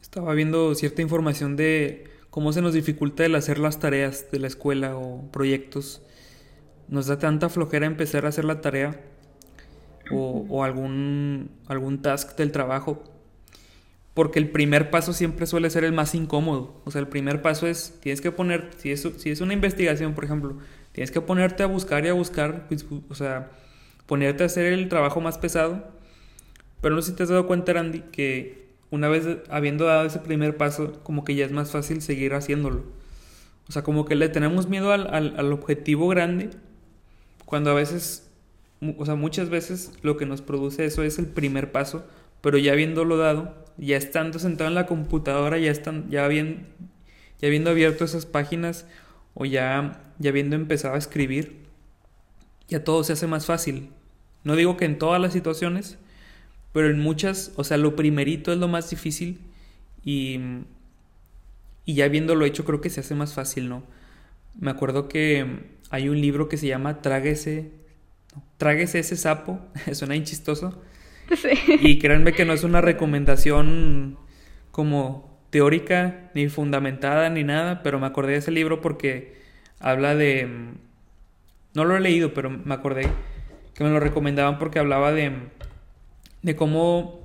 estaba 0.00 0.34
viendo 0.34 0.74
cierta 0.74 1.02
información 1.02 1.56
de 1.56 2.04
cómo 2.30 2.52
se 2.52 2.62
nos 2.62 2.74
dificulta 2.74 3.24
el 3.24 3.34
hacer 3.34 3.58
las 3.58 3.78
tareas 3.80 4.30
de 4.30 4.38
la 4.38 4.46
escuela 4.46 4.96
o 4.96 5.30
proyectos. 5.30 6.02
Nos 6.88 7.06
da 7.06 7.18
tanta 7.18 7.48
flojera 7.48 7.86
empezar 7.86 8.26
a 8.26 8.28
hacer 8.28 8.44
la 8.44 8.60
tarea 8.60 9.00
o, 10.12 10.64
algún, 10.64 11.50
algún 11.68 12.02
task 12.02 12.36
del 12.36 12.50
trabajo 12.50 13.04
porque 14.14 14.38
el 14.38 14.50
primer 14.50 14.90
paso 14.90 15.12
siempre 15.12 15.46
suele 15.46 15.70
ser 15.70 15.84
el 15.84 15.92
más 15.92 16.14
incómodo. 16.14 16.80
O 16.84 16.90
sea, 16.90 17.00
el 17.00 17.08
primer 17.08 17.42
paso 17.42 17.66
es, 17.66 17.98
tienes 18.00 18.20
que 18.20 18.32
poner, 18.32 18.70
si 18.76 18.90
es, 18.90 19.06
si 19.18 19.30
es 19.30 19.40
una 19.40 19.54
investigación, 19.54 20.14
por 20.14 20.24
ejemplo, 20.24 20.58
tienes 20.92 21.10
que 21.10 21.20
ponerte 21.20 21.62
a 21.62 21.66
buscar 21.66 22.04
y 22.04 22.08
a 22.08 22.12
buscar, 22.12 22.66
pues, 22.68 22.84
o 23.08 23.14
sea, 23.14 23.50
ponerte 24.06 24.42
a 24.42 24.46
hacer 24.46 24.72
el 24.72 24.88
trabajo 24.88 25.20
más 25.20 25.38
pesado. 25.38 25.84
Pero 26.80 26.94
no 26.94 27.02
sé 27.02 27.12
si 27.12 27.16
te 27.16 27.22
has 27.22 27.28
dado 27.28 27.46
cuenta, 27.46 27.72
Randy, 27.72 28.00
que 28.12 28.68
una 28.90 29.08
vez 29.08 29.26
habiendo 29.48 29.84
dado 29.84 30.06
ese 30.06 30.18
primer 30.18 30.56
paso, 30.56 31.00
como 31.02 31.24
que 31.24 31.34
ya 31.34 31.44
es 31.44 31.52
más 31.52 31.70
fácil 31.70 32.02
seguir 32.02 32.34
haciéndolo. 32.34 32.82
O 33.68 33.72
sea, 33.72 33.82
como 33.82 34.04
que 34.04 34.16
le 34.16 34.28
tenemos 34.28 34.68
miedo 34.68 34.92
al, 34.92 35.06
al, 35.14 35.34
al 35.38 35.52
objetivo 35.52 36.08
grande, 36.08 36.50
cuando 37.44 37.70
a 37.70 37.74
veces, 37.74 38.28
o 38.98 39.06
sea, 39.06 39.14
muchas 39.14 39.48
veces 39.50 39.92
lo 40.02 40.16
que 40.16 40.26
nos 40.26 40.42
produce 40.42 40.84
eso 40.84 41.04
es 41.04 41.18
el 41.20 41.26
primer 41.26 41.70
paso, 41.70 42.04
pero 42.40 42.58
ya 42.58 42.72
habiéndolo 42.72 43.16
dado, 43.16 43.54
ya 43.76 43.96
estando 43.96 44.38
sentado 44.38 44.68
en 44.68 44.74
la 44.74 44.86
computadora, 44.86 45.58
ya 45.58 45.70
están, 45.70 46.10
ya 46.10 46.28
ya 46.28 47.48
habiendo 47.48 47.70
abierto 47.70 48.04
esas 48.04 48.26
páginas 48.26 48.86
o 49.34 49.44
ya, 49.46 50.12
ya 50.18 50.30
habiendo 50.30 50.56
empezado 50.56 50.94
a 50.94 50.98
escribir, 50.98 51.60
ya 52.68 52.84
todo 52.84 53.02
se 53.04 53.14
hace 53.14 53.26
más 53.26 53.46
fácil. 53.46 53.90
No 54.44 54.56
digo 54.56 54.76
que 54.76 54.84
en 54.84 54.98
todas 54.98 55.20
las 55.20 55.32
situaciones, 55.32 55.98
pero 56.72 56.88
en 56.88 57.00
muchas, 57.00 57.52
o 57.56 57.64
sea, 57.64 57.76
lo 57.76 57.96
primerito 57.96 58.52
es 58.52 58.58
lo 58.58 58.68
más 58.68 58.90
difícil 58.90 59.40
y, 60.04 60.38
y 61.84 61.94
ya 61.94 62.04
habiéndolo 62.04 62.44
hecho 62.44 62.64
creo 62.64 62.80
que 62.80 62.90
se 62.90 63.00
hace 63.00 63.14
más 63.14 63.34
fácil, 63.34 63.68
¿no? 63.68 63.82
Me 64.58 64.70
acuerdo 64.70 65.08
que 65.08 65.46
hay 65.90 66.08
un 66.08 66.20
libro 66.20 66.48
que 66.48 66.56
se 66.56 66.66
llama 66.66 67.02
Tráguese, 67.02 67.72
Tráguese 68.56 69.00
ese 69.00 69.16
sapo, 69.16 69.60
suena 69.92 70.12
bien 70.12 70.24
chistoso, 70.24 70.80
Y 71.80 71.98
créanme 71.98 72.32
que 72.32 72.44
no 72.44 72.52
es 72.52 72.64
una 72.64 72.80
recomendación 72.80 74.18
como 74.70 75.30
teórica, 75.50 76.30
ni 76.34 76.48
fundamentada, 76.48 77.28
ni 77.28 77.44
nada, 77.44 77.82
pero 77.82 77.98
me 77.98 78.06
acordé 78.06 78.32
de 78.32 78.38
ese 78.38 78.50
libro 78.50 78.80
porque 78.80 79.40
habla 79.78 80.14
de... 80.14 80.48
No 81.74 81.84
lo 81.84 81.96
he 81.96 82.00
leído, 82.00 82.34
pero 82.34 82.50
me 82.50 82.74
acordé 82.74 83.08
que 83.74 83.84
me 83.84 83.90
lo 83.90 84.00
recomendaban 84.00 84.58
porque 84.58 84.78
hablaba 84.78 85.12
de, 85.12 85.32
de 86.42 86.56
cómo... 86.56 87.20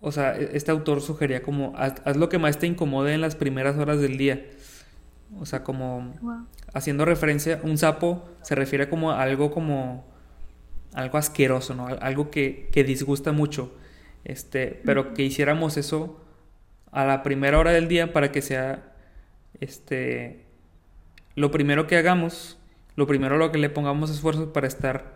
O 0.00 0.12
sea, 0.12 0.36
e-, 0.36 0.50
este 0.56 0.70
autor 0.70 1.00
sugería 1.00 1.42
como, 1.42 1.74
haz, 1.76 2.16
lo 2.16 2.28
que 2.28 2.38
más 2.38 2.58
te 2.58 2.66
incomode 2.66 3.14
en 3.14 3.20
las 3.20 3.36
primeras 3.36 3.76
horas 3.76 4.00
del 4.00 4.16
día. 4.16 4.44
O 5.38 5.46
sea, 5.46 5.64
como 5.64 6.14
haciendo 6.72 7.04
referencia, 7.04 7.60
un 7.62 7.78
sapo 7.78 8.28
se 8.42 8.54
refiere 8.54 8.88
como 8.88 9.10
a 9.10 9.22
algo 9.22 9.50
como 9.50 10.13
algo 10.94 11.18
asqueroso, 11.18 11.74
¿no? 11.74 11.86
Algo 11.86 12.30
que, 12.30 12.70
disgusta 12.86 13.32
mucho. 13.32 13.74
Este, 14.24 14.80
pero 14.84 15.12
que 15.12 15.22
hiciéramos 15.22 15.76
eso 15.76 16.24
a 16.90 17.04
la 17.04 17.22
primera 17.22 17.58
hora 17.58 17.72
del 17.72 17.88
día 17.88 18.12
para 18.12 18.32
que 18.32 18.40
sea 18.40 18.94
este 19.60 20.44
lo 21.34 21.50
primero 21.50 21.86
que 21.86 21.96
hagamos, 21.96 22.58
lo 22.96 23.06
primero 23.06 23.36
lo 23.36 23.52
que 23.52 23.58
le 23.58 23.68
pongamos 23.68 24.10
esfuerzo 24.10 24.52
para 24.52 24.66
estar 24.66 25.12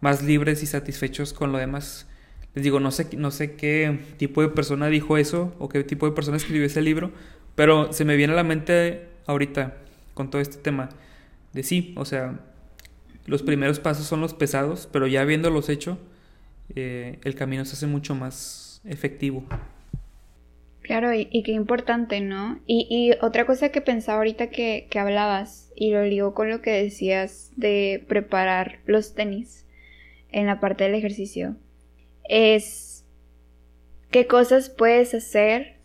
más 0.00 0.22
libres 0.22 0.62
y 0.62 0.66
satisfechos 0.66 1.32
con 1.32 1.50
lo 1.50 1.58
demás. 1.58 2.06
Les 2.54 2.62
digo, 2.62 2.80
no 2.80 2.90
sé, 2.90 3.08
no 3.16 3.30
sé 3.30 3.56
qué 3.56 3.98
tipo 4.18 4.42
de 4.42 4.48
persona 4.48 4.88
dijo 4.88 5.16
eso 5.16 5.54
o 5.58 5.68
qué 5.68 5.82
tipo 5.84 6.06
de 6.06 6.12
persona 6.12 6.36
escribió 6.36 6.66
ese 6.66 6.82
libro, 6.82 7.10
pero 7.54 7.92
se 7.92 8.04
me 8.04 8.16
viene 8.16 8.34
a 8.34 8.36
la 8.36 8.44
mente 8.44 9.08
ahorita 9.26 9.78
con 10.14 10.30
todo 10.30 10.40
este 10.40 10.58
tema 10.58 10.90
de 11.52 11.62
sí, 11.62 11.94
o 11.96 12.04
sea, 12.04 12.40
los 13.28 13.42
primeros 13.42 13.78
pasos 13.78 14.06
son 14.06 14.22
los 14.22 14.32
pesados, 14.32 14.88
pero 14.90 15.06
ya 15.06 15.20
habiéndolos 15.20 15.68
hecho, 15.68 15.98
eh, 16.74 17.18
el 17.24 17.34
camino 17.34 17.64
se 17.66 17.74
hace 17.74 17.86
mucho 17.86 18.14
más 18.14 18.80
efectivo. 18.84 19.44
Claro, 20.80 21.12
y, 21.12 21.42
qué 21.42 21.52
importante, 21.52 22.22
¿no? 22.22 22.58
Y, 22.66 23.12
otra 23.20 23.44
cosa 23.44 23.68
que 23.68 23.82
pensaba 23.82 24.16
ahorita 24.16 24.48
que, 24.48 24.86
que 24.90 24.98
hablabas, 24.98 25.70
y 25.76 25.92
lo 25.92 26.02
ligo 26.04 26.32
con 26.32 26.48
lo 26.48 26.62
que 26.62 26.70
decías 26.70 27.52
de 27.56 28.02
preparar 28.08 28.78
los 28.86 29.14
tenis 29.14 29.66
en 30.30 30.46
la 30.46 30.58
parte 30.58 30.84
del 30.84 30.94
ejercicio, 30.94 31.56
es 32.24 33.04
qué 34.10 34.26
cosas 34.26 34.70
puedes 34.70 35.12
hacer 35.12 35.76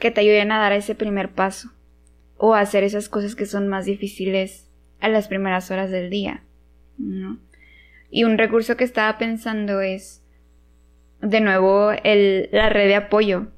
que 0.00 0.10
te 0.10 0.20
ayuden 0.20 0.50
a 0.50 0.58
dar 0.58 0.72
ese 0.72 0.96
primer 0.96 1.30
paso 1.30 1.70
o 2.36 2.54
hacer 2.54 2.82
esas 2.82 3.08
cosas 3.08 3.36
que 3.36 3.46
son 3.46 3.68
más 3.68 3.84
difíciles 3.84 4.68
a 4.98 5.08
las 5.08 5.28
primeras 5.28 5.70
horas 5.70 5.92
del 5.92 6.10
día. 6.10 6.42
¿No? 6.98 7.38
Y 8.10 8.24
un 8.24 8.38
recurso 8.38 8.76
que 8.76 8.84
estaba 8.84 9.18
pensando 9.18 9.80
es, 9.80 10.22
de 11.20 11.40
nuevo, 11.40 11.92
el, 12.04 12.48
la 12.52 12.68
red 12.68 12.88
de 12.88 12.96
apoyo, 12.96 13.48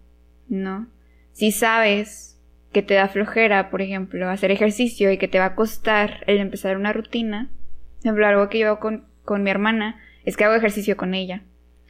¿no? 0.48 0.86
Si 1.32 1.50
sabes 1.50 2.40
que 2.72 2.82
te 2.82 2.94
da 2.94 3.08
flojera, 3.08 3.70
por 3.70 3.82
ejemplo, 3.82 4.28
hacer 4.28 4.50
ejercicio 4.50 5.10
y 5.10 5.18
que 5.18 5.28
te 5.28 5.38
va 5.38 5.46
a 5.46 5.54
costar 5.54 6.24
el 6.26 6.38
empezar 6.38 6.76
una 6.76 6.92
rutina, 6.92 7.50
por 7.98 8.06
ejemplo, 8.08 8.26
algo 8.26 8.48
que 8.48 8.58
yo 8.58 8.68
hago 8.68 8.80
con, 8.80 9.06
con 9.24 9.42
mi 9.42 9.50
hermana 9.50 10.00
es 10.24 10.36
que 10.36 10.44
hago 10.44 10.54
ejercicio 10.54 10.96
con 10.96 11.14
ella. 11.14 11.42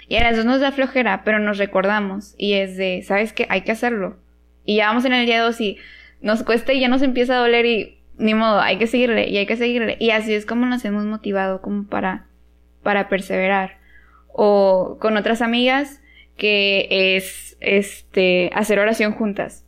Y 0.08 0.16
a 0.16 0.22
las 0.22 0.36
dos 0.36 0.44
nos 0.44 0.60
da 0.60 0.72
flojera, 0.72 1.22
pero 1.24 1.38
nos 1.38 1.58
recordamos. 1.58 2.34
Y 2.36 2.54
es 2.54 2.76
de, 2.76 3.02
¿sabes 3.02 3.32
qué? 3.32 3.46
Hay 3.48 3.62
que 3.62 3.72
hacerlo. 3.72 4.18
Y 4.64 4.76
ya 4.76 4.88
vamos 4.88 5.04
en 5.04 5.14
el 5.14 5.26
día 5.26 5.42
dos 5.42 5.60
y 5.60 5.78
nos 6.20 6.42
cuesta 6.42 6.72
y 6.72 6.80
ya 6.80 6.88
nos 6.88 7.02
empieza 7.02 7.34
a 7.34 7.40
doler 7.40 7.66
y 7.66 7.98
ni 8.18 8.34
modo, 8.34 8.60
hay 8.60 8.78
que 8.78 8.86
seguirle 8.86 9.28
y 9.28 9.36
hay 9.36 9.46
que 9.46 9.56
seguirle. 9.56 9.96
Y 10.00 10.10
así 10.10 10.34
es 10.34 10.46
como 10.46 10.66
nos 10.66 10.84
hemos 10.84 11.04
motivado 11.04 11.60
como 11.60 11.84
para, 11.84 12.26
para 12.82 13.08
perseverar. 13.08 13.78
O 14.32 14.98
con 15.00 15.16
otras 15.16 15.42
amigas 15.42 16.00
que 16.36 16.88
es 16.90 17.56
este 17.60 18.50
hacer 18.54 18.78
oración 18.78 19.12
juntas. 19.12 19.64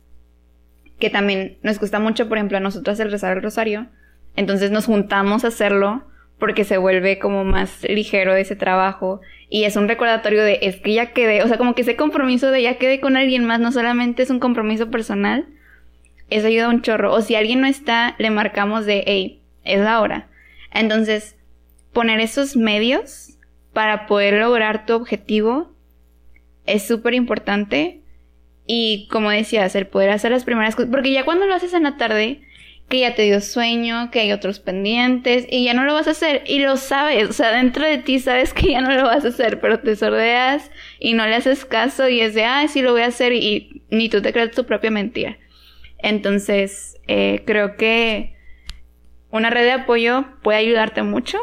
Que 0.99 1.09
también 1.09 1.57
nos 1.61 1.79
gusta 1.79 1.99
mucho, 1.99 2.27
por 2.27 2.37
ejemplo, 2.37 2.57
a 2.57 2.61
nosotros 2.61 2.99
el 2.99 3.11
rezar 3.11 3.37
el 3.37 3.43
rosario. 3.43 3.87
Entonces 4.35 4.71
nos 4.71 4.85
juntamos 4.85 5.43
a 5.43 5.49
hacerlo 5.49 6.03
porque 6.39 6.63
se 6.63 6.77
vuelve 6.77 7.17
como 7.19 7.43
más 7.43 7.83
ligero 7.83 8.35
ese 8.35 8.55
trabajo 8.55 9.21
y 9.49 9.63
es 9.63 9.75
un 9.75 9.87
recordatorio 9.87 10.43
de 10.43 10.59
es 10.61 10.77
que 10.77 10.93
ya 10.93 11.13
quedé, 11.13 11.41
o 11.41 11.47
sea, 11.47 11.57
como 11.57 11.73
que 11.73 11.81
ese 11.81 11.95
compromiso 11.95 12.51
de 12.51 12.61
ya 12.61 12.77
quedé 12.77 12.99
con 12.99 13.17
alguien 13.17 13.45
más, 13.45 13.59
no 13.59 13.71
solamente 13.71 14.23
es 14.23 14.29
un 14.29 14.39
compromiso 14.39 14.91
personal, 14.91 15.47
eso 16.29 16.47
ayuda 16.47 16.69
un 16.69 16.81
chorro. 16.81 17.13
O 17.13 17.21
si 17.21 17.35
alguien 17.35 17.61
no 17.61 17.67
está, 17.67 18.15
le 18.17 18.29
marcamos 18.29 18.85
de, 18.85 19.03
hey, 19.05 19.41
es 19.63 19.79
la 19.79 20.01
hora. 20.01 20.27
Entonces, 20.73 21.35
poner 21.93 22.19
esos 22.19 22.55
medios 22.55 23.37
para 23.73 24.07
poder 24.07 24.35
lograr 24.35 24.85
tu 24.85 24.93
objetivo 24.93 25.73
es 26.65 26.87
súper 26.87 27.13
importante. 27.13 28.01
Y 28.65 29.07
como 29.09 29.29
decías, 29.29 29.75
el 29.75 29.87
poder 29.87 30.09
hacer 30.09 30.31
las 30.31 30.43
primeras 30.43 30.75
cosas, 30.75 30.91
porque 30.91 31.13
ya 31.13 31.23
cuando 31.23 31.45
lo 31.45 31.55
haces 31.55 31.73
en 31.73 31.83
la 31.83 31.95
tarde, 31.95 32.41
que 32.89 32.99
ya 32.99 33.15
te 33.15 33.23
dio 33.23 33.41
sueño, 33.41 34.11
que 34.11 34.21
hay 34.21 34.31
otros 34.31 34.59
pendientes 34.59 35.45
y 35.49 35.65
ya 35.65 35.73
no 35.73 35.83
lo 35.83 35.93
vas 35.93 36.07
a 36.07 36.11
hacer 36.11 36.43
y 36.47 36.59
lo 36.59 36.77
sabes, 36.77 37.29
o 37.29 37.33
sea, 37.33 37.51
dentro 37.51 37.85
de 37.85 37.97
ti 37.97 38.19
sabes 38.19 38.53
que 38.53 38.71
ya 38.71 38.81
no 38.81 38.93
lo 38.93 39.03
vas 39.03 39.25
a 39.25 39.29
hacer, 39.29 39.59
pero 39.59 39.79
te 39.79 39.95
sordeas 39.95 40.71
y 40.99 41.13
no 41.13 41.25
le 41.27 41.35
haces 41.35 41.65
caso 41.65 42.07
y 42.07 42.21
es 42.21 42.33
de, 42.33 42.45
ah, 42.45 42.65
sí 42.67 42.81
lo 42.81 42.93
voy 42.93 43.01
a 43.01 43.07
hacer 43.07 43.33
y 43.33 43.83
ni 43.89 44.09
tú 44.09 44.21
te 44.21 44.31
crees 44.31 44.51
tu 44.51 44.65
propia 44.65 44.91
mentira. 44.91 45.37
Entonces, 45.99 46.97
eh, 47.07 47.43
creo 47.45 47.75
que 47.75 48.35
una 49.31 49.49
red 49.49 49.63
de 49.63 49.71
apoyo 49.71 50.25
puede 50.43 50.59
ayudarte 50.59 51.03
mucho. 51.03 51.37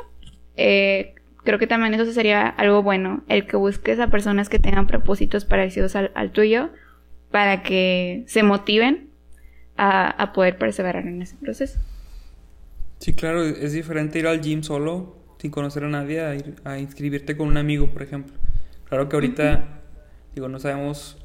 Eh, 0.57 1.15
creo 1.43 1.59
que 1.59 1.67
también 1.67 1.95
eso 1.95 2.11
sería 2.13 2.49
algo 2.49 2.83
bueno, 2.83 3.25
el 3.29 3.47
que 3.47 3.57
busques 3.57 4.01
a 4.01 4.09
personas 4.09 4.49
que 4.49 4.59
tengan 4.59 4.87
propósitos 4.87 5.45
parecidos 5.45 5.97
al 5.97 6.33
tuyo 6.33 6.71
para 7.31 7.63
que 7.63 8.25
se 8.27 8.43
motiven 8.43 9.11
a, 9.77 10.33
poder 10.33 10.57
perseverar 10.57 11.07
en 11.07 11.21
ese 11.23 11.37
proceso. 11.37 11.81
Sí, 12.99 13.13
claro, 13.13 13.43
es 13.43 13.73
diferente 13.73 14.19
ir 14.19 14.27
al 14.27 14.41
gym 14.41 14.63
solo, 14.63 15.17
sin 15.39 15.51
conocer 15.51 15.85
a 15.85 15.89
nadie, 15.89 16.21
a, 16.21 16.35
ir, 16.35 16.55
a 16.65 16.79
inscribirte 16.79 17.37
con 17.37 17.49
un 17.49 17.57
amigo, 17.57 17.91
por 17.91 18.03
ejemplo. 18.03 18.35
Claro 18.89 19.09
que 19.09 19.17
ahorita, 19.17 19.81
digo, 20.35 20.49
no 20.49 20.59
sabemos 20.59 21.19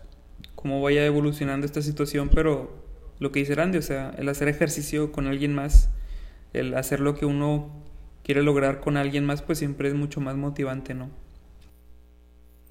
cómo 0.55 0.81
vaya 0.81 1.05
evolucionando 1.05 1.65
esta 1.65 1.81
situación, 1.81 2.29
pero 2.33 2.78
lo 3.19 3.31
que 3.31 3.39
dice 3.39 3.55
Randy, 3.55 3.77
o 3.77 3.81
sea, 3.81 4.13
el 4.17 4.29
hacer 4.29 4.47
ejercicio 4.47 5.11
con 5.11 5.27
alguien 5.27 5.53
más, 5.53 5.93
el 6.53 6.73
hacer 6.75 6.99
lo 6.99 7.15
que 7.15 7.25
uno 7.25 7.83
quiere 8.23 8.43
lograr 8.43 8.79
con 8.79 8.97
alguien 8.97 9.25
más, 9.25 9.41
pues 9.41 9.59
siempre 9.59 9.89
es 9.89 9.95
mucho 9.95 10.21
más 10.21 10.35
motivante, 10.35 10.93
¿no? 10.93 11.09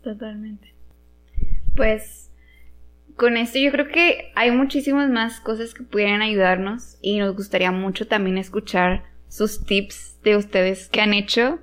Totalmente. 0.03 0.75
Pues 1.77 2.31
con 3.17 3.37
esto 3.37 3.59
yo 3.59 3.73
creo 3.73 3.89
que 3.89 4.33
hay 4.37 4.51
muchísimas 4.53 5.11
más 5.11 5.41
cosas 5.41 5.75
que 5.75 5.83
pudieran 5.83 6.23
ayudarnos 6.23 6.99
y 7.03 7.19
nos 7.19 7.35
gustaría 7.35 7.73
mucho 7.73 8.07
también 8.07 8.39
escuchar 8.39 9.05
sus 9.29 9.65
tips 9.65 10.19
de 10.23 10.37
ustedes 10.37 10.89
que 10.89 11.01
han 11.01 11.13
hecho 11.13 11.59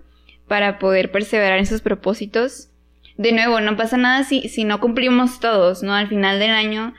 para 0.48 0.78
poder 0.78 1.12
perseverar 1.12 1.58
en 1.58 1.66
sus 1.66 1.82
propósitos. 1.82 2.70
De 3.18 3.32
nuevo, 3.32 3.62
no 3.62 3.78
pasa 3.78 3.98
nada 3.98 4.24
si, 4.24 4.50
si 4.50 4.66
no 4.66 4.80
cumplimos 4.80 5.40
todos, 5.40 5.82
¿no? 5.82 5.94
Al 5.94 6.08
final 6.08 6.40
del 6.40 6.52
año, 6.52 6.94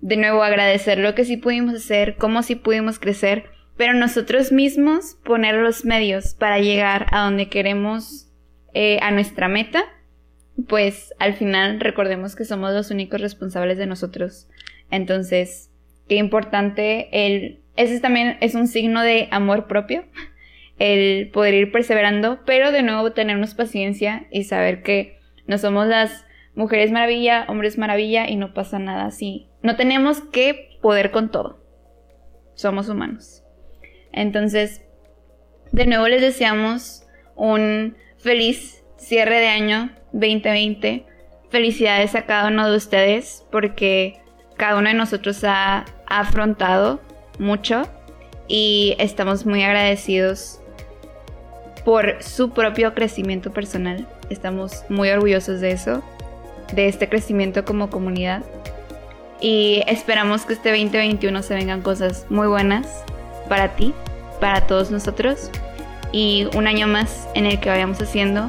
de 0.00 0.16
nuevo 0.16 0.42
agradecer 0.42 0.98
lo 0.98 1.14
que 1.14 1.24
sí 1.24 1.36
pudimos 1.36 1.74
hacer, 1.74 2.16
cómo 2.16 2.42
sí 2.42 2.54
pudimos 2.54 2.98
crecer, 2.98 3.44
pero 3.76 3.92
nosotros 3.92 4.52
mismos 4.52 5.18
poner 5.24 5.54
los 5.56 5.84
medios 5.84 6.34
para 6.34 6.58
llegar 6.58 7.06
a 7.12 7.24
donde 7.24 7.48
queremos, 7.48 8.30
eh, 8.74 8.98
a 9.02 9.10
nuestra 9.10 9.48
meta 9.48 9.84
pues 10.68 11.14
al 11.18 11.34
final 11.34 11.80
recordemos 11.80 12.34
que 12.34 12.44
somos 12.44 12.72
los 12.72 12.90
únicos 12.90 13.20
responsables 13.20 13.78
de 13.78 13.86
nosotros. 13.86 14.48
Entonces, 14.90 15.70
qué 16.08 16.16
importante 16.16 17.08
el... 17.12 17.60
Ese 17.76 18.00
también 18.00 18.38
es 18.40 18.54
un 18.54 18.68
signo 18.68 19.02
de 19.02 19.28
amor 19.30 19.66
propio, 19.66 20.04
el 20.78 21.30
poder 21.30 21.52
ir 21.52 21.72
perseverando, 21.72 22.40
pero 22.46 22.72
de 22.72 22.82
nuevo 22.82 23.12
tenernos 23.12 23.54
paciencia 23.54 24.26
y 24.30 24.44
saber 24.44 24.82
que 24.82 25.18
no 25.46 25.58
somos 25.58 25.86
las 25.86 26.24
mujeres 26.54 26.90
maravilla, 26.90 27.44
hombres 27.48 27.76
maravilla 27.76 28.30
y 28.30 28.36
no 28.36 28.54
pasa 28.54 28.78
nada 28.78 29.04
así. 29.04 29.46
No 29.66 29.74
tenemos 29.74 30.20
que 30.20 30.78
poder 30.80 31.10
con 31.10 31.32
todo. 31.32 31.58
Somos 32.54 32.88
humanos. 32.88 33.42
Entonces, 34.12 34.82
de 35.72 35.86
nuevo 35.86 36.06
les 36.06 36.20
deseamos 36.20 37.04
un 37.34 37.96
feliz 38.16 38.84
cierre 38.96 39.40
de 39.40 39.48
año 39.48 39.90
2020. 40.12 41.04
Felicidades 41.50 42.14
a 42.14 42.26
cada 42.26 42.46
uno 42.46 42.70
de 42.70 42.76
ustedes 42.76 43.44
porque 43.50 44.20
cada 44.56 44.78
uno 44.78 44.88
de 44.88 44.94
nosotros 44.94 45.42
ha, 45.42 45.84
afrontado 46.06 47.00
mucho 47.40 47.82
y 48.46 48.94
estamos 49.00 49.46
muy 49.46 49.64
agradecidos 49.64 50.60
por 51.84 52.22
su 52.22 52.50
propio 52.50 52.94
crecimiento 52.94 53.52
personal. 53.52 54.06
Estamos 54.30 54.84
muy 54.88 55.10
orgullosos 55.10 55.60
de 55.60 55.72
eso, 55.72 56.04
de 56.72 56.86
este 56.86 57.08
crecimiento 57.08 57.64
como 57.64 57.90
comunidad. 57.90 58.44
Y 59.40 59.82
esperamos 59.86 60.46
que 60.46 60.54
este 60.54 60.70
2021 60.70 61.42
se 61.42 61.54
vengan 61.54 61.82
cosas 61.82 62.26
muy 62.30 62.46
buenas 62.46 62.86
para 63.48 63.76
ti, 63.76 63.92
para 64.40 64.66
todos 64.66 64.90
nosotros. 64.90 65.50
Y 66.12 66.48
un 66.54 66.66
año 66.66 66.86
más 66.86 67.28
en 67.34 67.46
el 67.46 67.60
que 67.60 67.68
vayamos 67.68 68.00
haciendo 68.00 68.46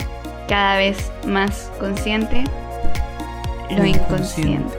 cada 0.47 0.78
vez 0.78 1.12
más 1.26 1.71
consciente 1.80 2.43
lo 3.69 3.86
inconsciente. 3.86 4.77